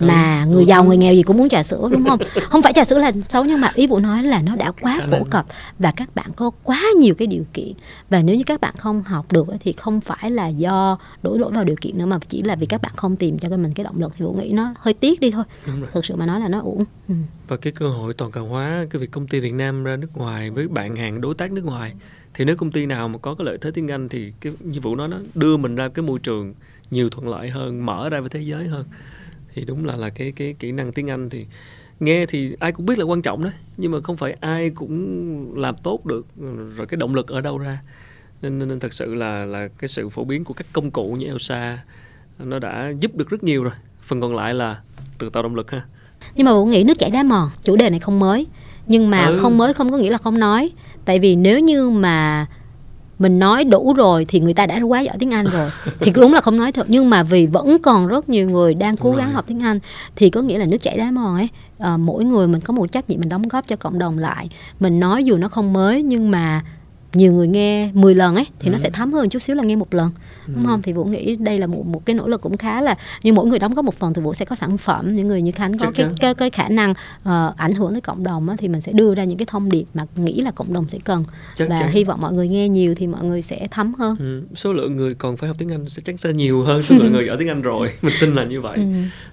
[0.01, 2.20] mà người giàu người nghèo gì cũng muốn trà sữa đúng không?
[2.51, 5.01] Không phải trà sữa là xấu nhưng mà ý vụ nói là nó đã quá
[5.11, 5.46] phổ cập
[5.78, 7.72] và các bạn có quá nhiều cái điều kiện.
[8.11, 11.53] Và nếu như các bạn không học được thì không phải là do đổ lỗi
[11.55, 13.84] vào điều kiện nữa mà chỉ là vì các bạn không tìm cho mình cái
[13.84, 14.12] động lực.
[14.16, 15.44] Thì vụ nghĩ nó hơi tiếc đi thôi.
[15.92, 16.84] Thực sự mà nói là nó uổng.
[17.09, 17.14] Ừ.
[17.48, 20.16] và cái cơ hội toàn cầu hóa cái việc công ty Việt Nam ra nước
[20.16, 21.92] ngoài với bạn hàng đối tác nước ngoài
[22.34, 24.80] thì nếu công ty nào mà có cái lợi thế tiếng Anh thì cái như
[24.80, 26.55] vụ nói nó đưa mình ra cái môi trường
[26.90, 28.84] nhiều thuận lợi hơn mở ra với thế giới hơn
[29.61, 31.46] thì đúng là là cái cái kỹ năng tiếng Anh thì
[32.00, 35.54] nghe thì ai cũng biết là quan trọng đấy nhưng mà không phải ai cũng
[35.56, 36.26] làm tốt được
[36.76, 37.78] rồi cái động lực ở đâu ra.
[38.42, 41.12] Nên nên, nên thật sự là là cái sự phổ biến của các công cụ
[41.18, 41.78] như Elsa
[42.38, 43.72] nó đã giúp được rất nhiều rồi.
[44.02, 44.80] Phần còn lại là
[45.18, 45.82] tự tạo động lực ha.
[46.34, 48.46] Nhưng mà vũ nghĩ nước chảy đá mòn chủ đề này không mới.
[48.86, 49.38] Nhưng mà ừ.
[49.42, 50.70] không mới không có nghĩa là không nói.
[51.04, 52.46] Tại vì nếu như mà
[53.20, 56.32] mình nói đủ rồi thì người ta đã quá giỏi tiếng Anh rồi thì đúng
[56.32, 59.32] là không nói thật nhưng mà vì vẫn còn rất nhiều người đang cố gắng
[59.32, 59.80] học tiếng Anh
[60.16, 61.48] thì có nghĩa là nước chảy đá mòn ấy
[61.78, 64.48] à, mỗi người mình có một trách nhiệm mình đóng góp cho cộng đồng lại
[64.80, 66.62] mình nói dù nó không mới nhưng mà
[67.12, 68.72] nhiều người nghe 10 lần ấy thì ừ.
[68.72, 70.10] nó sẽ thấm hơn chút xíu là nghe một lần.
[70.47, 72.95] Đúng không thì vũ nghĩ đây là một một cái nỗ lực cũng khá là
[73.22, 75.43] nhưng mỗi người đóng góp một phần thì vũ sẽ có sản phẩm những người
[75.43, 78.55] như khánh có cái, cái cái khả năng uh, ảnh hưởng tới cộng đồng á,
[78.59, 80.99] thì mình sẽ đưa ra những cái thông điệp mà nghĩ là cộng đồng sẽ
[81.05, 81.24] cần
[81.57, 81.91] chắc và chắn.
[81.91, 84.43] hy vọng mọi người nghe nhiều thì mọi người sẽ thấm hơn ừ.
[84.55, 87.12] số lượng người còn phải học tiếng anh sẽ chắc sẽ nhiều hơn số lượng
[87.12, 88.84] người giỏi tiếng anh rồi mình tin là như vậy ừ.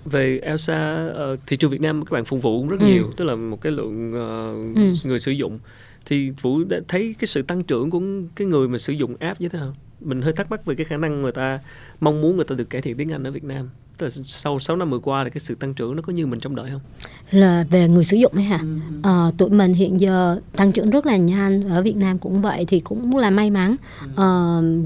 [0.06, 2.86] về Elsa uh, thị trường Việt Nam các bạn phục vụ cũng rất ừ.
[2.86, 4.94] nhiều tức là một cái lượng uh, ừ.
[5.04, 5.60] người sử dụng
[6.06, 8.02] thì vũ đã thấy cái sự tăng trưởng của
[8.36, 10.86] cái người mà sử dụng app như thế nào mình hơi thắc mắc về cái
[10.86, 11.60] khả năng người ta
[12.00, 14.60] mong muốn người ta được cải thiện tiếng Anh ở Việt Nam Tức là sau
[14.60, 16.70] 6 năm vừa qua thì cái sự tăng trưởng nó có như mình trong đợi
[16.72, 16.82] không?
[17.32, 18.60] Là về người sử dụng ấy hả?
[18.62, 18.78] Ừ.
[19.04, 22.66] À, tụi mình hiện giờ tăng trưởng rất là nhanh ở Việt Nam cũng vậy
[22.68, 23.76] thì cũng là may mắn.
[24.02, 24.08] Ừ.
[24.18, 24.28] À,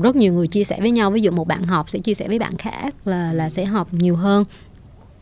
[0.04, 2.28] rất nhiều người chia sẻ với nhau ví dụ một bạn học sẽ chia sẻ
[2.28, 4.46] với bạn khác là là sẽ học nhiều hơn.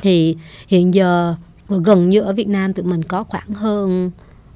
[0.01, 0.37] Thì
[0.67, 1.35] hiện giờ
[1.67, 4.11] gần như ở Việt Nam tụi mình có khoảng hơn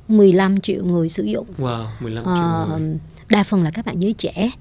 [0.07, 1.47] 15 triệu người sử dụng.
[1.57, 2.97] Wow, 15 triệu uh, người.
[3.29, 4.51] Đa phần là các bạn giới trẻ.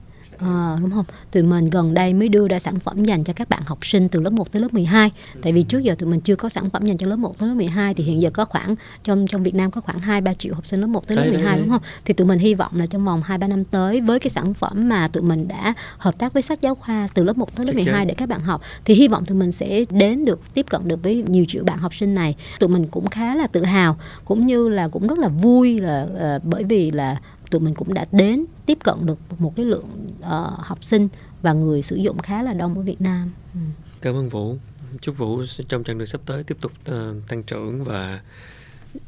[0.43, 1.05] À, đúng không?
[1.31, 4.09] Tụi mình gần đây mới đưa ra sản phẩm dành cho các bạn học sinh
[4.09, 5.11] từ lớp 1 tới lớp 12.
[5.43, 7.49] Tại vì trước giờ tụi mình chưa có sản phẩm dành cho lớp 1 tới
[7.49, 8.75] lớp 12 thì hiện giờ có khoảng
[9.05, 11.31] trong trong Việt Nam có khoảng 2 3 triệu học sinh lớp 1 tới lớp
[11.33, 11.83] 12 đúng không?
[12.05, 14.55] Thì tụi mình hy vọng là trong vòng 2 3 năm tới với cái sản
[14.55, 17.67] phẩm mà tụi mình đã hợp tác với sách giáo khoa từ lớp 1 tới
[17.67, 20.67] lớp 12 để các bạn học thì hy vọng tụi mình sẽ đến được tiếp
[20.71, 22.37] cận được với nhiều triệu bạn học sinh này.
[22.59, 26.07] Tụi mình cũng khá là tự hào cũng như là cũng rất là vui là
[26.37, 27.17] uh, bởi vì là
[27.53, 29.87] tụi mình cũng đã đến tiếp cận được một cái lượng
[30.21, 30.27] uh,
[30.59, 31.09] học sinh
[31.43, 33.31] và người sử dụng khá là đông ở Việt Nam.
[33.55, 33.61] Ừ.
[34.01, 34.57] Cảm ơn Vũ.
[35.01, 38.21] Chúc Vũ trong chặng đường sắp tới tiếp tục uh, tăng trưởng và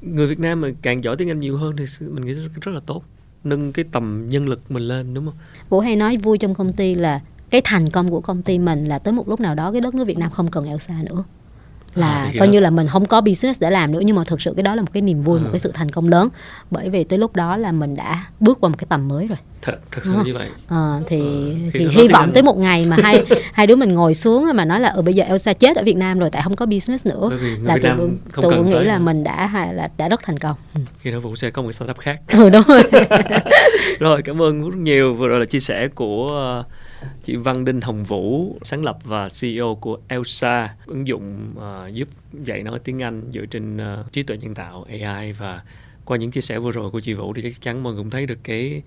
[0.00, 2.72] người Việt Nam mà càng giỏi tiếng Anh nhiều hơn thì mình nghĩ rất, rất
[2.72, 3.02] là tốt
[3.44, 5.34] nâng cái tầm nhân lực mình lên đúng không?
[5.68, 7.20] Vũ hay nói vui trong công ty là
[7.50, 9.94] cái thành công của công ty mình là tới một lúc nào đó cái đất
[9.94, 11.24] nước Việt Nam không cần Elsa nữa
[11.94, 14.42] là à, coi như là mình không có business để làm nữa nhưng mà thực
[14.42, 15.42] sự cái đó là một cái niềm vui à.
[15.42, 16.28] một cái sự thành công lớn.
[16.70, 19.38] Bởi vì tới lúc đó là mình đã bước qua một cái tầm mới rồi.
[19.62, 20.48] Thật thật sự như vậy.
[20.68, 24.14] À, thì à, thì hy vọng tới một ngày mà hai hai đứa mình ngồi
[24.14, 26.42] xuống mà nói là ở ừ, bây giờ Elsa chết ở Việt Nam rồi tại
[26.42, 27.30] không có business nữa.
[27.62, 28.08] Là tụi
[28.42, 30.56] tụi nghĩ là mình đã là đã rất thành công.
[30.74, 30.80] Ừ.
[31.00, 32.20] khi đó Vũ sẽ có một startup khác.
[32.32, 32.82] Ừ đúng rồi.
[33.98, 35.14] Rồi cảm ơn rất nhiều.
[35.14, 36.66] Vừa rồi là chia sẻ của uh,
[37.22, 42.08] chị Văn Đinh Hồng Vũ sáng lập và CEO của Elsa ứng dụng uh, giúp
[42.32, 45.62] dạy nói tiếng Anh dựa trên uh, trí tuệ nhân tạo AI và
[46.04, 48.10] qua những chia sẻ vừa rồi của chị Vũ thì chắc chắn mọi người cũng
[48.10, 48.82] thấy được cái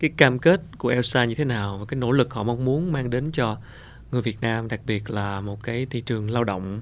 [0.00, 2.92] cái cam kết của Elsa như thế nào và cái nỗ lực họ mong muốn
[2.92, 3.58] mang đến cho
[4.12, 6.80] người Việt Nam đặc biệt là một cái thị trường lao động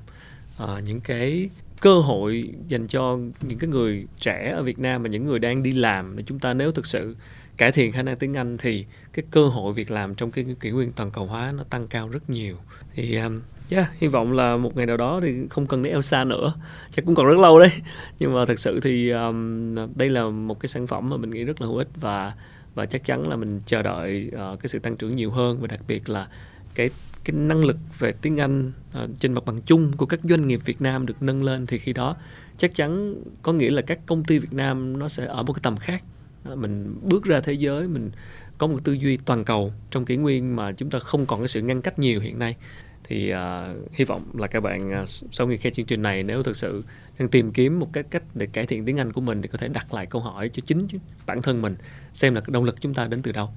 [0.62, 1.49] uh, những cái
[1.80, 5.62] cơ hội dành cho những cái người trẻ ở Việt Nam và những người đang
[5.62, 7.16] đi làm để chúng ta nếu thực sự
[7.59, 10.71] cải thiện khả năng tiếng Anh thì cái cơ hội việc làm trong cái kỷ
[10.71, 12.57] nguyên toàn cầu hóa nó tăng cao rất nhiều.
[12.95, 13.41] Thì um,
[13.71, 16.53] yeah, hy vọng là một ngày nào đó thì không cần đến Elsa nữa.
[16.91, 17.71] Chắc cũng còn rất lâu đấy.
[18.19, 21.45] Nhưng mà thật sự thì um, đây là một cái sản phẩm mà mình nghĩ
[21.45, 22.33] rất là hữu ích và
[22.75, 25.67] và chắc chắn là mình chờ đợi uh, cái sự tăng trưởng nhiều hơn và
[25.67, 26.29] đặc biệt là
[26.75, 26.91] cái
[27.25, 28.73] cái năng lực về tiếng Anh
[29.05, 31.79] uh, trên mặt bằng chung của các doanh nghiệp Việt Nam được nâng lên thì
[31.79, 32.17] khi đó
[32.57, 35.61] chắc chắn có nghĩa là các công ty Việt Nam nó sẽ ở một cái
[35.63, 36.03] tầm khác
[36.45, 38.11] mình bước ra thế giới mình
[38.59, 41.49] có một tư duy toàn cầu trong kỷ nguyên mà chúng ta không còn cái
[41.49, 42.57] sự ngăn cách nhiều hiện nay.
[43.05, 46.43] Thì uh, hy vọng là các bạn uh, sau khi nghe chương trình này nếu
[46.43, 46.84] thực sự
[47.18, 49.59] đang tìm kiếm một cái cách để cải thiện tiếng Anh của mình thì có
[49.59, 50.86] thể đặt lại câu hỏi cho chính
[51.26, 51.76] bản thân mình
[52.12, 53.49] xem là động lực chúng ta đến từ đâu.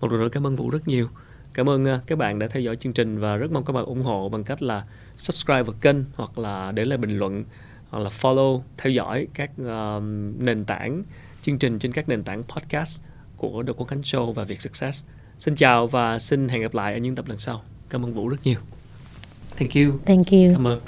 [0.00, 1.08] Một lần nữa cảm ơn Vũ rất nhiều.
[1.54, 3.84] Cảm ơn uh, các bạn đã theo dõi chương trình và rất mong các bạn
[3.84, 4.82] ủng hộ bằng cách là
[5.16, 7.44] subscribe vào kênh hoặc là để lại bình luận
[7.88, 10.02] hoặc là follow theo dõi các uh,
[10.38, 11.02] nền tảng
[11.46, 13.02] chương trình trên các nền tảng podcast
[13.36, 15.04] của The Quốc Khánh Show và Việt Success.
[15.38, 17.62] Xin chào và xin hẹn gặp lại ở những tập lần sau.
[17.90, 18.58] Cảm ơn Vũ rất nhiều.
[19.56, 19.98] Thank you.
[20.06, 20.52] Thank you.
[20.52, 20.80] Cảm ơn.